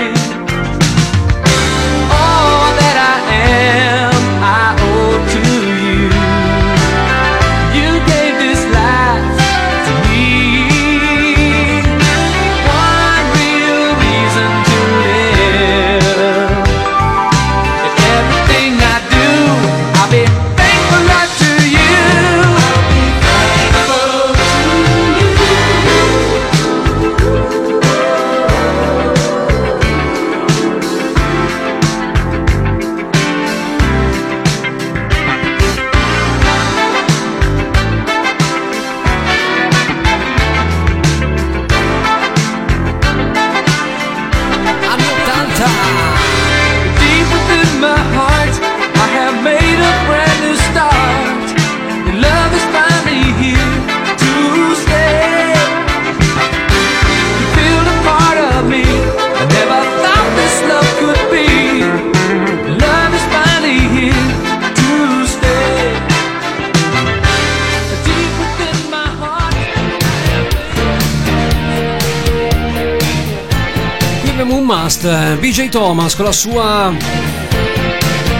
Thomas 75.71 76.15
con 76.15 76.25
la 76.25 76.33
sua 76.33 76.93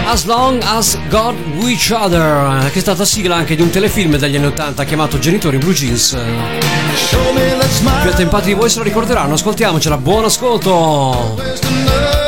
As 0.06 0.26
Long 0.26 0.62
As 0.62 0.98
God 1.08 1.34
Each 1.62 1.90
Other, 1.90 2.70
che 2.70 2.78
è 2.78 2.82
stata 2.82 3.06
sigla 3.06 3.36
anche 3.36 3.56
di 3.56 3.62
un 3.62 3.70
telefilm 3.70 4.18
degli 4.18 4.36
anni 4.36 4.46
80 4.46 4.84
chiamato 4.84 5.18
Genitori 5.18 5.56
Blue 5.56 5.72
Jeans. 5.72 6.14
Più 8.02 8.10
attempati 8.10 8.48
di 8.48 8.52
voi 8.52 8.68
se 8.68 8.78
lo 8.78 8.84
ricorderanno, 8.84 9.32
ascoltiamocela, 9.32 9.96
buon 9.96 10.24
ascolto! 10.24 12.21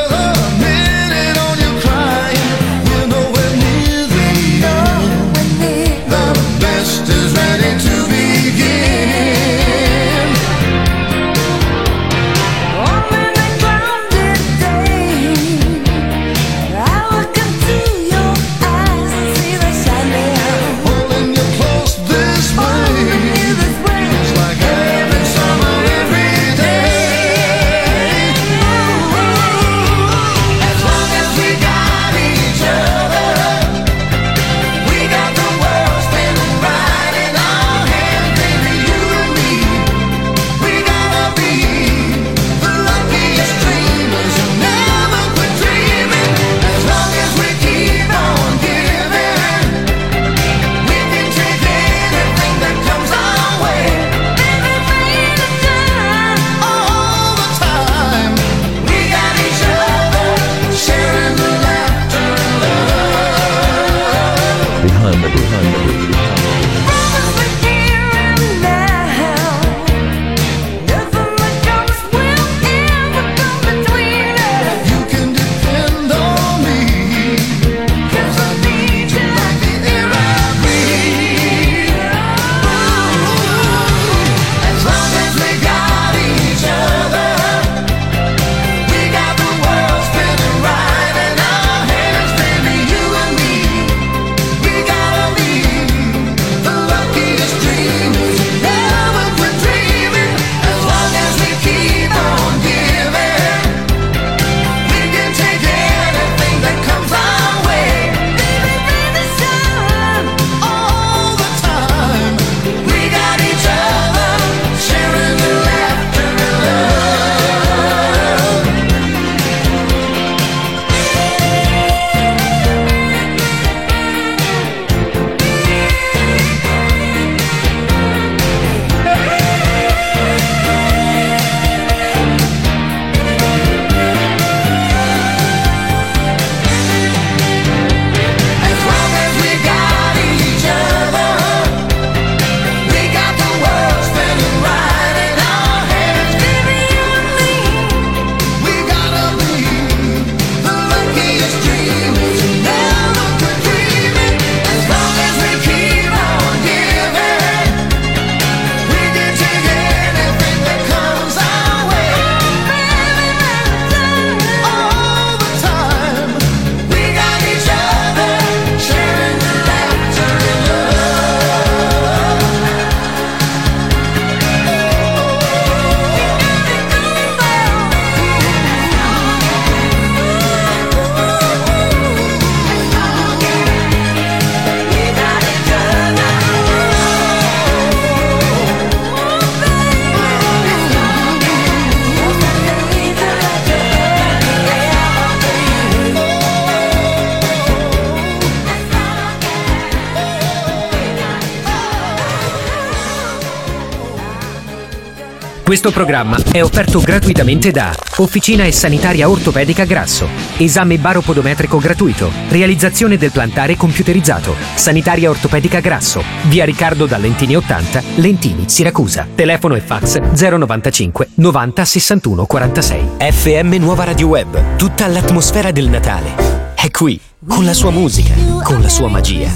Questo 205.85 206.03
programma 206.03 206.39
è 206.51 206.63
offerto 206.63 206.99
gratuitamente 206.99 207.69
da 207.69 207.93
Officina 208.15 208.63
e 208.63 208.71
Sanitaria 208.71 209.29
Ortopedica 209.29 209.83
Grasso. 209.83 210.27
Esame 210.57 210.97
baropodometrico 210.97 211.77
gratuito. 211.77 212.31
Realizzazione 212.49 213.17
del 213.17 213.29
plantare 213.29 213.75
computerizzato. 213.77 214.55
Sanitaria 214.73 215.29
Ortopedica 215.29 215.81
Grasso. 215.81 216.23
Via 216.45 216.65
Riccardo 216.65 217.05
Dallentini 217.05 217.55
80, 217.55 218.01
Lentini, 218.15 218.63
Siracusa. 218.67 219.27
Telefono 219.35 219.75
e 219.75 219.81
fax 219.81 220.17
095 220.17 221.29
90 221.35 221.85
61 221.85 222.45
46. 222.47 223.07
FM 223.19 223.75
Nuova 223.75 224.05
Radio 224.05 224.25
Web. 224.29 224.77
Tutta 224.77 225.05
l'atmosfera 225.05 225.69
del 225.69 225.87
Natale. 225.87 226.73
È 226.73 226.89
qui, 226.89 227.21
con 227.47 227.63
la 227.63 227.73
sua 227.73 227.91
musica, 227.91 228.33
con 228.63 228.81
la 228.81 228.89
sua 228.89 229.07
magia. 229.07 229.51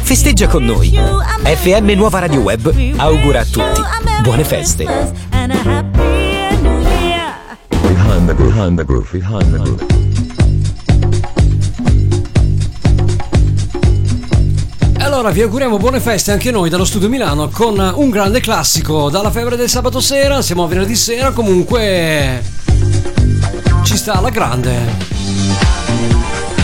Festeggia 0.00 0.48
con 0.48 0.64
noi. 0.64 0.98
FM 1.42 1.90
Nuova 1.90 2.20
Radio 2.20 2.40
Web 2.40 2.72
augura 2.96 3.40
a 3.40 3.44
tutti 3.44 3.82
buone 4.24 4.44
feste. 4.44 4.86
The 8.36 8.42
groove, 8.42 8.52
behind 8.52 8.78
the 8.78 8.84
groove, 8.84 9.10
behind 9.12 9.52
the 9.52 9.58
groove. 9.58 10.02
Allora 14.98 15.30
vi 15.30 15.42
auguriamo 15.42 15.76
buone 15.78 16.00
feste 16.00 16.32
anche 16.32 16.50
noi 16.50 16.68
dallo 16.68 16.84
studio 16.84 17.08
Milano 17.08 17.48
con 17.48 17.78
un 17.78 18.10
grande 18.10 18.40
classico 18.40 19.10
dalla 19.10 19.30
febbre 19.30 19.56
del 19.56 19.68
sabato 19.68 20.00
sera, 20.00 20.42
siamo 20.42 20.64
a 20.64 20.66
venerdì 20.66 20.96
sera, 20.96 21.30
comunque 21.30 22.42
ci 23.84 23.96
sta 23.96 24.14
alla 24.14 24.30
grande. 24.30 25.12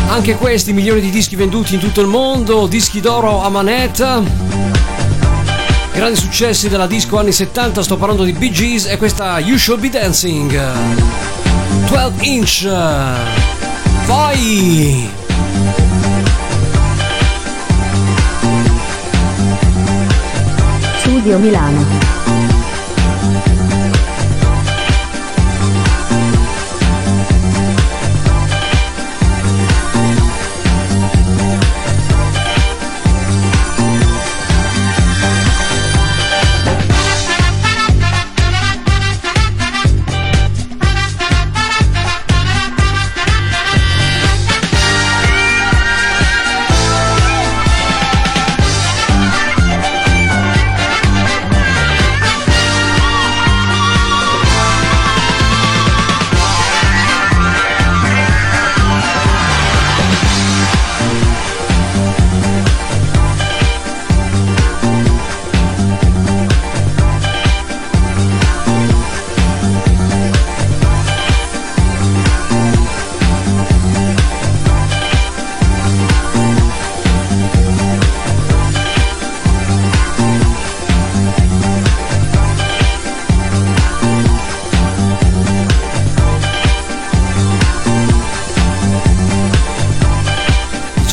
Anche 0.09 0.35
questi 0.35 0.73
milioni 0.73 1.01
di 1.01 1.11
dischi 1.11 1.37
venduti 1.37 1.75
in 1.75 1.81
tutto 1.81 2.01
il 2.01 2.09
mondo, 2.09 2.67
dischi 2.67 3.01
d'oro 3.01 3.43
a 3.43 3.49
manetta. 3.49 4.21
Grandi 5.93 6.19
successi 6.19 6.69
della 6.69 6.87
disco 6.87 7.19
anni 7.19 7.33
70, 7.33 7.83
sto 7.83 7.97
parlando 7.97 8.25
di 8.25 8.33
Bee 8.33 8.51
Gees 8.51 8.87
e 8.87 8.97
questa 8.97 9.39
You 9.39 9.57
Should 9.57 9.81
Be 9.81 9.91
Dancing. 9.91 11.40
12 11.89 12.27
inch. 12.27 12.67
Vai! 14.07 15.09
Studio 20.99 21.39
Milano. 21.39 22.10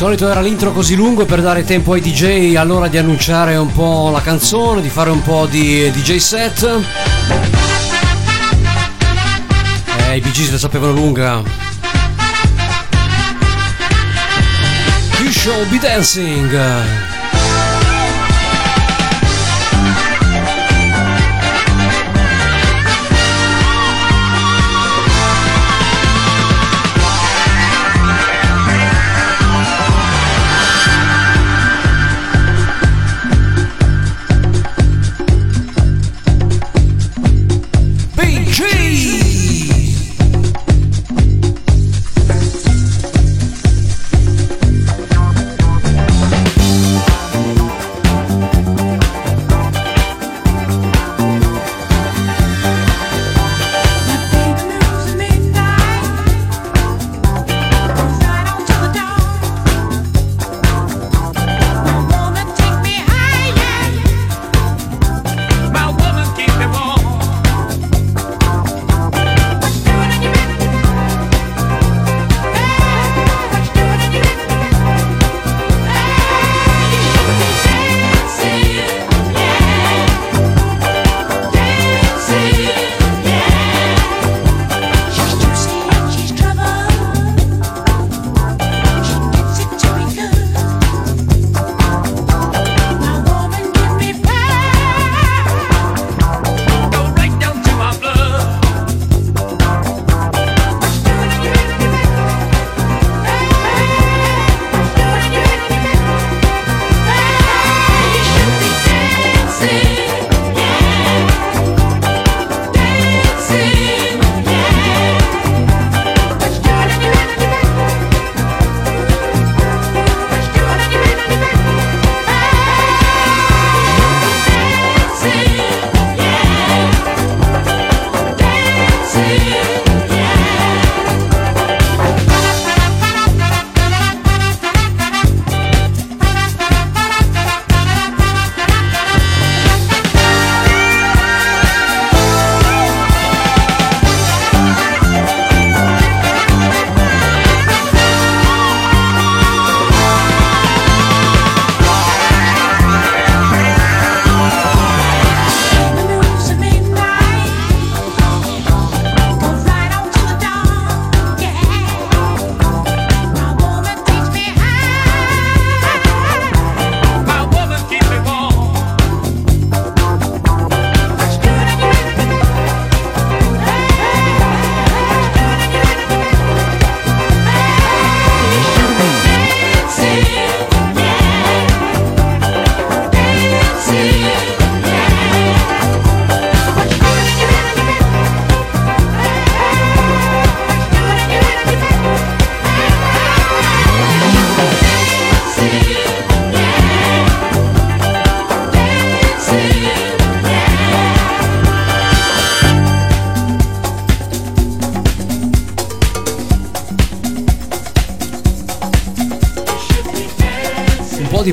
Solito 0.08 0.30
era 0.30 0.40
l'intro 0.40 0.72
così 0.72 0.94
lungo 0.94 1.26
per 1.26 1.42
dare 1.42 1.64
tempo 1.64 1.92
ai 1.92 2.00
DJ 2.00 2.54
allora 2.54 2.88
di 2.88 2.96
annunciare 2.96 3.56
un 3.56 3.70
po' 3.70 4.08
la 4.10 4.22
canzone, 4.22 4.80
di 4.80 4.88
fare 4.88 5.10
un 5.10 5.20
po' 5.20 5.44
di 5.44 5.90
DJ 5.90 6.16
set. 6.16 6.80
Eh, 10.08 10.16
i 10.16 10.20
Bee 10.20 10.30
Gees 10.30 10.50
la 10.50 10.56
sapevano 10.56 10.92
lunga. 10.92 11.42
You 15.18 15.30
shall 15.30 15.68
be 15.68 15.78
dancing. 15.78 17.07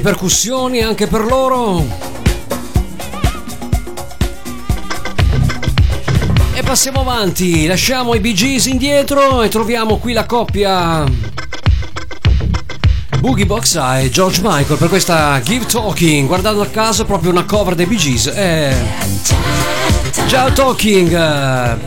Percussioni 0.05 0.81
anche 0.83 1.07
per 1.07 1.25
loro. 1.25 1.83
E 6.53 6.61
passiamo 6.61 6.99
avanti, 6.99 7.65
lasciamo 7.65 8.13
i 8.13 8.19
Bee 8.19 8.33
Gees 8.33 8.67
indietro 8.67 9.41
e 9.41 9.49
troviamo 9.49 9.97
qui 9.97 10.13
la 10.13 10.27
coppia 10.27 11.03
Boogie 13.17 13.47
Box 13.47 13.79
e 14.03 14.11
George 14.11 14.41
Michael 14.43 14.77
per 14.77 14.89
questa 14.89 15.41
Give 15.41 15.65
Talking. 15.65 16.27
Guardando 16.27 16.61
a 16.61 16.67
caso 16.67 17.03
proprio 17.05 17.31
una 17.31 17.45
cover 17.45 17.73
dei 17.73 17.87
Bee 17.87 17.97
Gees. 17.97 18.27
Eh, 18.27 18.75
Ciao 20.27 20.51
Talking, 20.53 21.79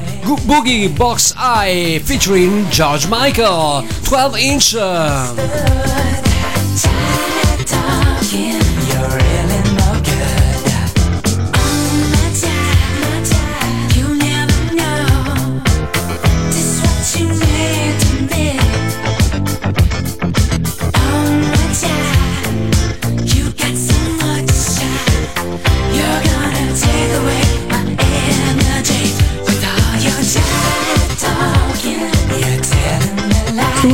Boogie 0.43 0.89
Box 0.89 1.35
Eye 1.39 2.01
featuring 2.03 2.69
George 2.69 3.07
Michael, 3.09 3.87
12 4.09 4.45
inch. 4.45 5.88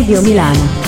Studio 0.05 0.21
Milano. 0.21 0.84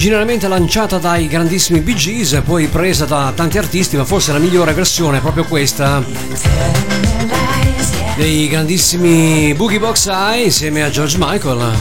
Originariamente 0.00 0.48
lanciata 0.48 0.96
dai 0.96 1.28
grandissimi 1.28 1.80
Bee 1.80 1.94
Gees, 1.94 2.40
poi 2.42 2.68
presa 2.68 3.04
da 3.04 3.34
tanti 3.36 3.58
artisti, 3.58 3.98
ma 3.98 4.06
forse 4.06 4.32
la 4.32 4.38
migliore 4.38 4.72
versione 4.72 5.18
è 5.18 5.20
proprio 5.20 5.44
questa 5.44 6.02
dei 8.16 8.48
grandissimi 8.48 9.52
Boogie 9.52 9.78
Box 9.78 10.06
Eye 10.06 10.44
insieme 10.44 10.82
a 10.84 10.88
George 10.88 11.18
Michael. 11.18 11.74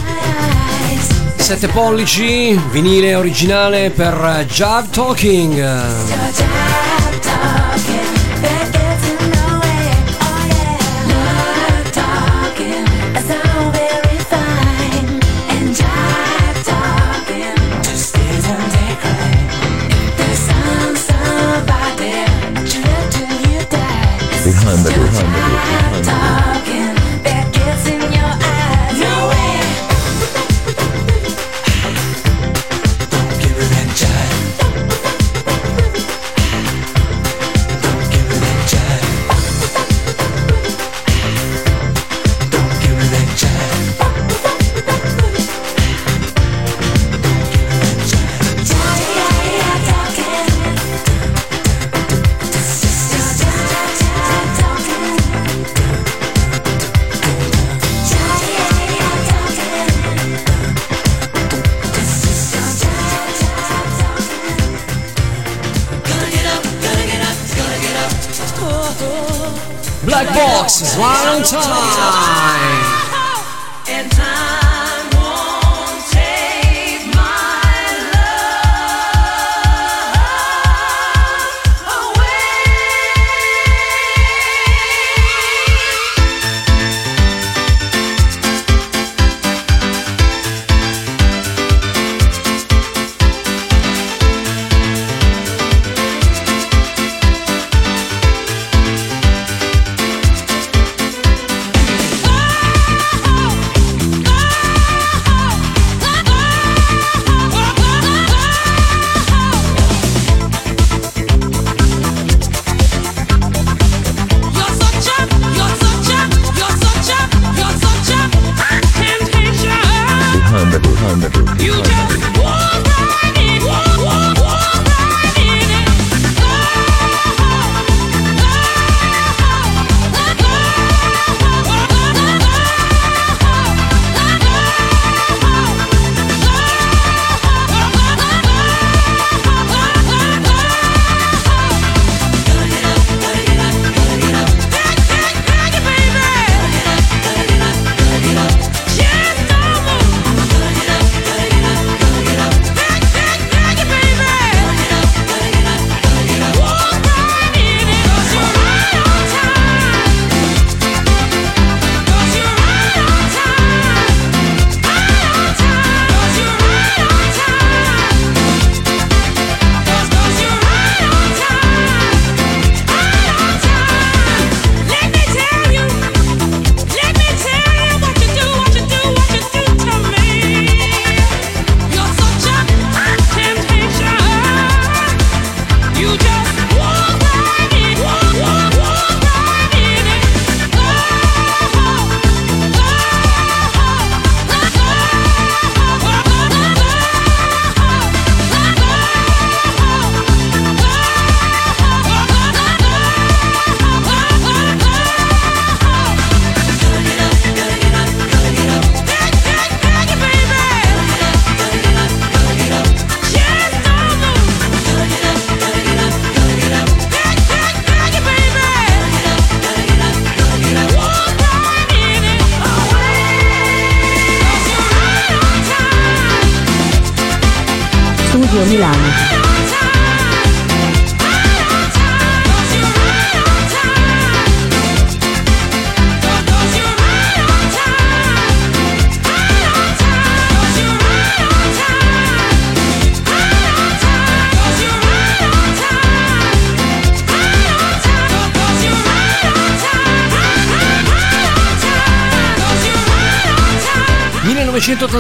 7 1.38 1.68
pollici, 1.70 2.60
vinile 2.72 3.16
originale 3.16 3.90
per 3.90 4.44
Jive 4.50 4.88
Talking. 4.92 6.49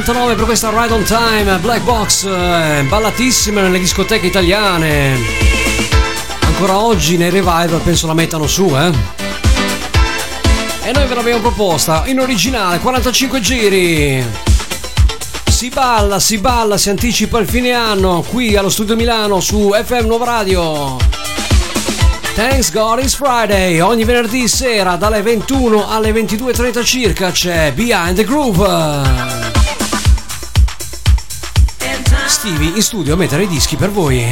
89 0.10 0.36
per 0.38 0.45
questa 0.45 0.72
Ride 0.72 0.94
on 0.94 1.03
Time, 1.03 1.57
Black 1.60 1.84
Box, 1.84 2.26
eh, 2.26 2.84
ballatissima 2.88 3.61
nelle 3.61 3.77
discoteche 3.77 4.26
italiane. 4.26 5.15
Ancora 6.40 6.80
oggi 6.80 7.15
nei 7.15 7.30
revival 7.30 7.80
penso 7.84 8.07
la 8.07 8.15
mettano 8.15 8.48
su, 8.48 8.76
eh. 8.76 8.91
E 10.81 10.91
noi 10.91 11.06
ve 11.06 11.14
l'abbiamo 11.14 11.41
proposta 11.41 12.06
in 12.07 12.19
originale, 12.19 12.80
45 12.80 13.40
giri. 13.40 14.26
Si 15.48 15.69
balla, 15.69 16.19
si 16.19 16.40
balla, 16.40 16.77
si 16.77 16.90
anticipa 16.90 17.38
il 17.38 17.48
fine 17.48 17.73
anno 17.73 18.26
qui 18.27 18.56
allo 18.56 18.69
Studio 18.69 18.95
Milano 18.95 19.40
su 19.40 19.72
FM 19.72 20.07
Nuova 20.07 20.26
Radio. 20.26 20.98
Thanks 22.34 22.72
God 22.72 22.98
It's 22.98 23.14
Friday, 23.14 23.80
ogni 23.80 24.06
venerdì 24.06 24.48
sera 24.48 24.95
dalle 24.95 25.22
21 25.22 25.88
alle 25.88 26.11
22.30 26.11 26.84
circa 26.84 27.30
c'è 27.30 27.72
Behind 27.73 28.15
the 28.15 28.23
Groove 28.23 29.78
estivi 32.49 32.76
in 32.76 32.81
studio 32.81 33.13
a 33.13 33.17
mettere 33.17 33.43
i 33.43 33.47
dischi 33.47 33.76
per 33.76 33.91
voi. 33.91 34.26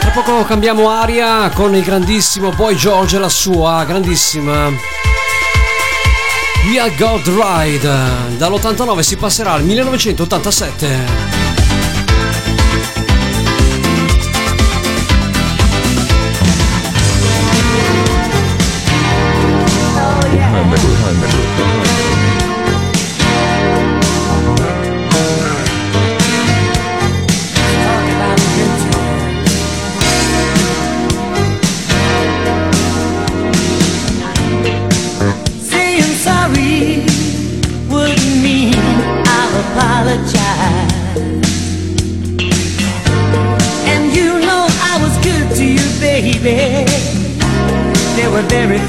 Tra 0.00 0.10
poco 0.10 0.44
cambiamo 0.44 0.90
aria 0.90 1.48
con 1.50 1.74
il 1.74 1.84
grandissimo 1.84 2.50
Boy 2.50 2.74
George 2.74 3.16
e 3.16 3.18
la 3.20 3.28
sua 3.28 3.84
grandissima 3.84 4.68
Via 6.66 6.88
God 6.96 7.28
Ride. 7.28 8.36
Dall'89 8.36 9.00
si 9.00 9.16
passerà 9.16 9.52
al 9.52 9.62
1987. 9.62 11.51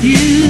you. 0.04 0.43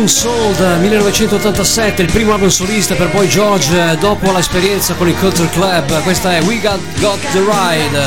Young 0.00 0.08
Soul 0.08 0.56
1987, 0.78 2.00
il 2.00 2.10
primo 2.10 2.32
album 2.32 2.48
solista 2.48 2.94
per 2.94 3.10
poi 3.10 3.28
George 3.28 3.90
eh, 3.90 3.98
dopo 3.98 4.32
l'esperienza 4.32 4.94
con 4.94 5.06
il 5.08 5.16
Culture 5.16 5.50
Club. 5.50 6.02
Questa 6.02 6.34
è 6.36 6.40
We 6.42 6.58
Got, 6.58 6.80
Got 7.00 7.20
the 7.32 7.40
Ride. 7.40 8.00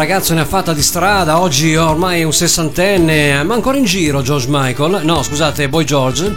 ragazzo 0.00 0.32
ne 0.32 0.40
ha 0.40 0.46
fatta 0.46 0.72
di 0.72 0.80
strada, 0.80 1.40
oggi 1.40 1.76
ormai 1.76 2.20
è 2.20 2.22
un 2.22 2.32
sessantenne, 2.32 3.42
ma 3.42 3.52
ancora 3.52 3.76
in 3.76 3.84
giro 3.84 4.22
George 4.22 4.46
Michael, 4.48 5.04
no 5.04 5.22
scusate, 5.22 5.68
Boy 5.68 5.84
George. 5.84 6.34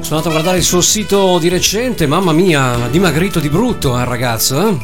Sono 0.00 0.16
andato 0.16 0.28
a 0.28 0.30
guardare 0.30 0.56
il 0.56 0.62
suo 0.62 0.80
sito 0.80 1.36
di 1.38 1.50
recente, 1.50 2.06
mamma 2.06 2.32
mia, 2.32 2.88
dimagrito 2.90 3.38
di 3.38 3.50
brutto 3.50 3.98
eh, 3.98 4.04
ragazzo. 4.06 4.66
Eh? 4.66 4.78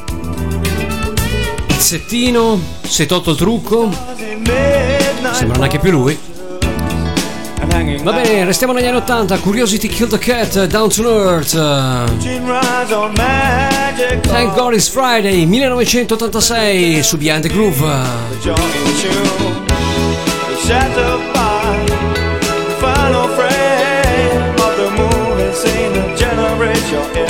è 3.05 3.07
tolto 3.07 3.31
il 3.31 3.37
trucco. 3.39 3.91
Sembra 5.33 5.57
neanche 5.57 5.79
più 5.79 5.91
lui. 5.91 6.30
Va 8.03 8.13
bene, 8.13 8.45
restiamo 8.45 8.75
negli 8.75 8.87
anni 8.87 8.99
80, 8.99 9.39
Curiosity 9.39 9.89
Killed 9.89 10.11
the 10.11 10.19
Cat, 10.19 10.67
Down 10.67 10.91
to 10.91 11.03
Earth. 11.05 11.53
Thank 14.23 14.55
God 14.55 14.75
it's 14.75 14.89
Friday, 14.91 15.47
1986, 15.47 17.01
su 17.01 17.17
Behind 17.17 17.43
the 17.43 17.49
Groove. 17.49 17.79
The 27.23 27.30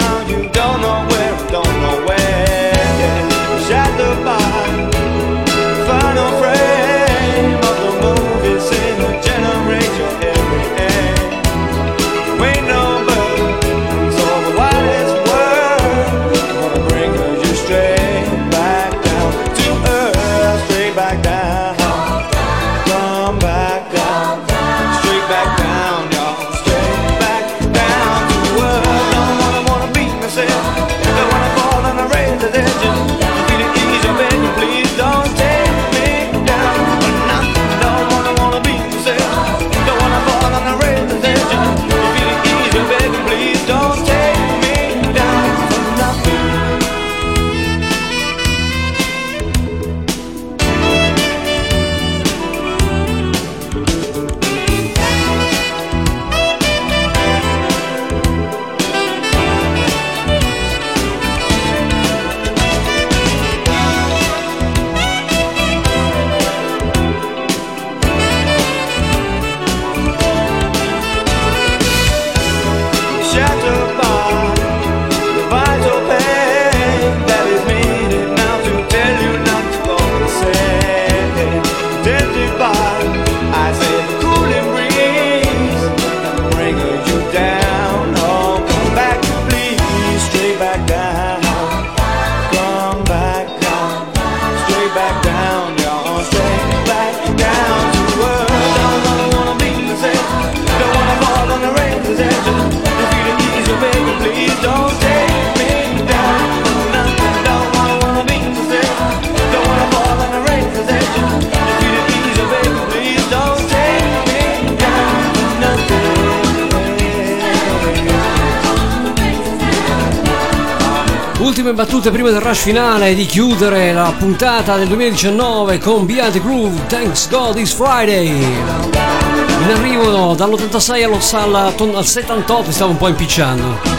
battute 122.01 122.11
prima 122.11 122.31
del 122.31 122.41
rush 122.41 122.61
finale 122.61 123.13
di 123.13 123.27
chiudere 123.27 123.93
la 123.93 124.11
puntata 124.17 124.75
del 124.75 124.87
2019 124.87 125.77
con 125.77 126.07
Beyond 126.07 126.31
the 126.31 126.41
Groove 126.41 126.87
Thanks 126.87 127.29
God 127.29 127.57
It's 127.57 127.73
Friday. 127.73 128.27
In 128.27 129.69
arrivo 129.69 130.33
dall'86 130.33 131.03
allo, 131.03 131.19
al, 131.31 131.95
al 131.95 132.05
78 132.05 132.71
stavo 132.71 132.91
un 132.91 132.97
po' 132.97 133.07
impicciando. 133.07 133.90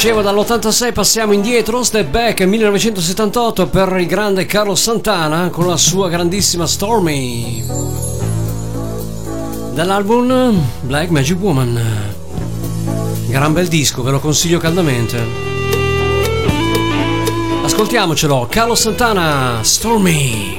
dicevo 0.00 0.22
dall'86 0.22 0.92
passiamo 0.92 1.32
indietro, 1.32 1.82
step 1.82 2.08
back 2.08 2.42
1978 2.42 3.66
per 3.66 3.96
il 3.98 4.06
grande 4.06 4.46
Carlo 4.46 4.76
Santana 4.76 5.50
con 5.50 5.66
la 5.66 5.76
sua 5.76 6.08
grandissima 6.08 6.68
Stormy. 6.68 7.64
Dall'album 9.72 10.56
Black 10.82 11.10
Magic 11.10 11.40
Woman. 11.40 11.82
Gran 13.26 13.52
bel 13.52 13.66
disco, 13.66 14.04
ve 14.04 14.12
lo 14.12 14.20
consiglio 14.20 14.60
caldamente. 14.60 15.20
Ascoltiamocelo, 17.64 18.46
Carlo 18.48 18.76
Santana, 18.76 19.58
Stormy. 19.64 20.57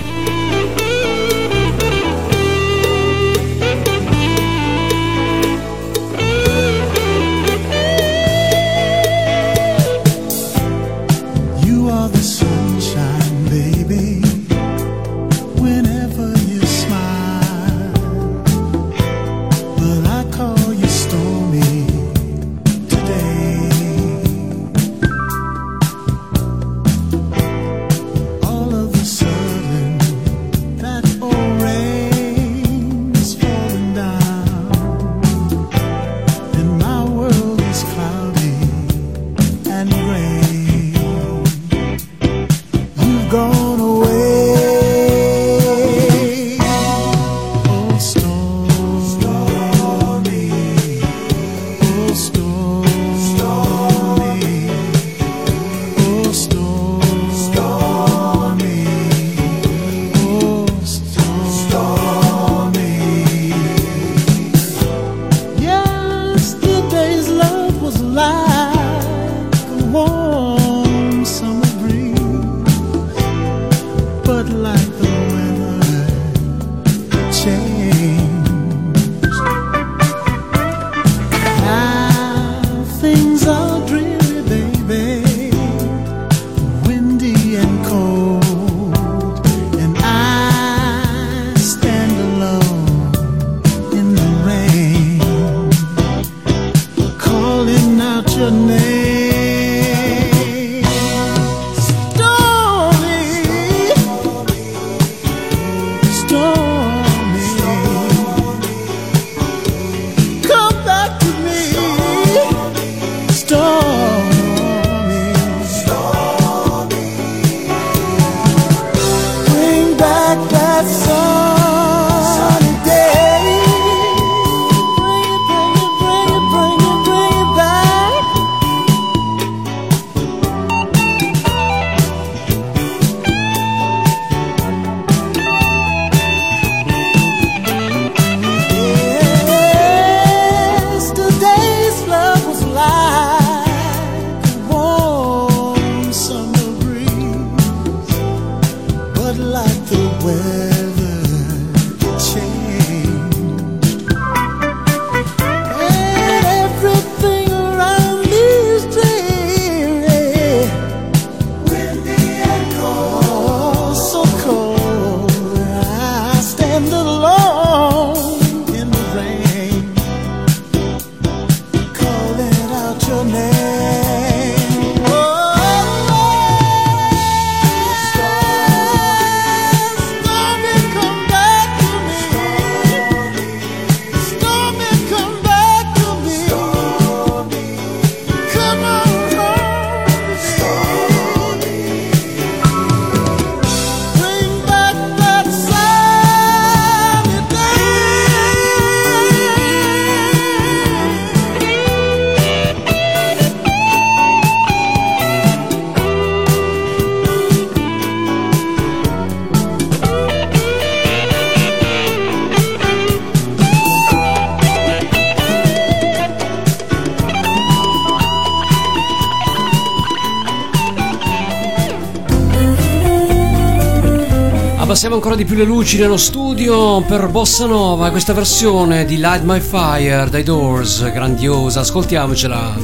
abbassiamo 224.89 225.13
ancora 225.13 225.35
di 225.35 225.45
più 225.45 225.55
le 225.55 225.65
luci 225.65 225.99
nello 225.99 226.17
studio 226.17 226.99
per 227.01 227.27
Bossa 227.27 227.67
Nova, 227.67 228.09
questa 228.09 228.33
versione 228.33 229.05
di 229.05 229.17
Light 229.17 229.43
My 229.43 229.59
Fire 229.59 230.27
dai 230.31 230.41
Doors, 230.41 231.11
grandiosa, 231.11 231.81
ascoltiamocela. 231.81 232.75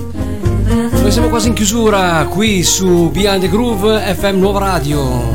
Noi 0.66 1.12
siamo 1.12 1.30
quasi 1.30 1.48
in 1.48 1.56
chiusura 1.56 2.24
qui 2.30 2.62
su 2.62 3.10
Behind 3.10 3.42
the 3.42 3.50
Groove 3.50 4.14
FM 4.14 4.38
Nuova 4.38 4.60
Radio. 4.60 5.35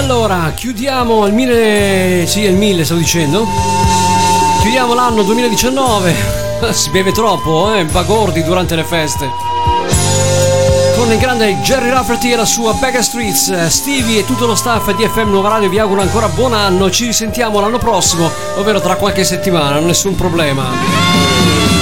allora 0.00 0.50
chiudiamo 0.54 1.26
il 1.26 1.34
1000, 1.34 2.26
sì 2.26 2.40
il 2.40 2.54
1000 2.54 2.84
stavo 2.84 3.00
dicendo, 3.00 3.46
chiudiamo 4.62 4.94
l'anno 4.94 5.22
2019, 5.22 6.14
si 6.72 6.88
beve 6.88 7.12
troppo, 7.12 7.74
eh, 7.74 7.84
bagordi 7.84 8.42
durante 8.42 8.76
le 8.76 8.84
feste. 8.84 9.30
Con 10.96 11.12
il 11.12 11.18
grande 11.18 11.54
Jerry 11.56 11.90
Rafferty 11.90 12.32
e 12.32 12.36
la 12.36 12.46
sua 12.46 12.72
Bega 12.72 13.02
Streets, 13.02 13.48
eh, 13.48 13.68
Stevie 13.68 14.20
e 14.20 14.24
tutto 14.24 14.46
lo 14.46 14.54
staff 14.54 14.90
di 14.94 15.06
FM 15.06 15.28
Nuova 15.28 15.50
Radio 15.50 15.68
vi 15.68 15.78
auguro 15.78 16.00
ancora 16.00 16.28
buon 16.28 16.54
anno, 16.54 16.90
ci 16.90 17.04
risentiamo 17.04 17.60
l'anno 17.60 17.78
prossimo, 17.78 18.30
ovvero 18.56 18.80
tra 18.80 18.96
qualche 18.96 19.24
settimana, 19.24 19.80
nessun 19.80 20.14
problema 20.14 21.79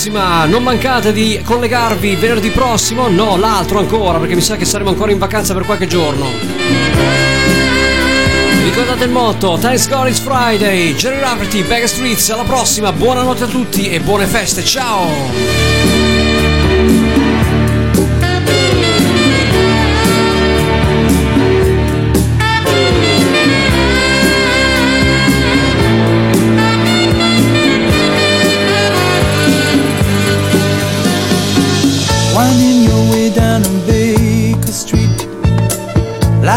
prossima. 0.00 0.46
Non 0.46 0.62
mancate 0.62 1.12
di 1.12 1.42
collegarvi 1.44 2.16
venerdì 2.16 2.48
prossimo, 2.48 3.08
no, 3.08 3.36
l'altro 3.36 3.80
ancora, 3.80 4.18
perché 4.18 4.34
mi 4.34 4.40
sa 4.40 4.56
che 4.56 4.64
saremo 4.64 4.88
ancora 4.88 5.12
in 5.12 5.18
vacanza 5.18 5.52
per 5.52 5.66
qualche 5.66 5.86
giorno. 5.86 6.26
Ricordate 8.64 9.04
il 9.04 9.10
motto, 9.10 9.58
Thanks 9.60 9.88
God 9.88 10.06
it's 10.08 10.18
Friday, 10.20 10.94
Jerry 10.94 11.20
Rafferty, 11.20 11.62
Streets, 11.86 12.30
alla 12.30 12.44
prossima, 12.44 12.92
buonanotte 12.92 13.44
a 13.44 13.48
tutti 13.48 13.90
e 13.90 14.00
buone 14.00 14.24
feste, 14.24 14.64
ciao! 14.64 15.79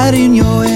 Light 0.04 0.16
in 0.16 0.34
your 0.36 0.73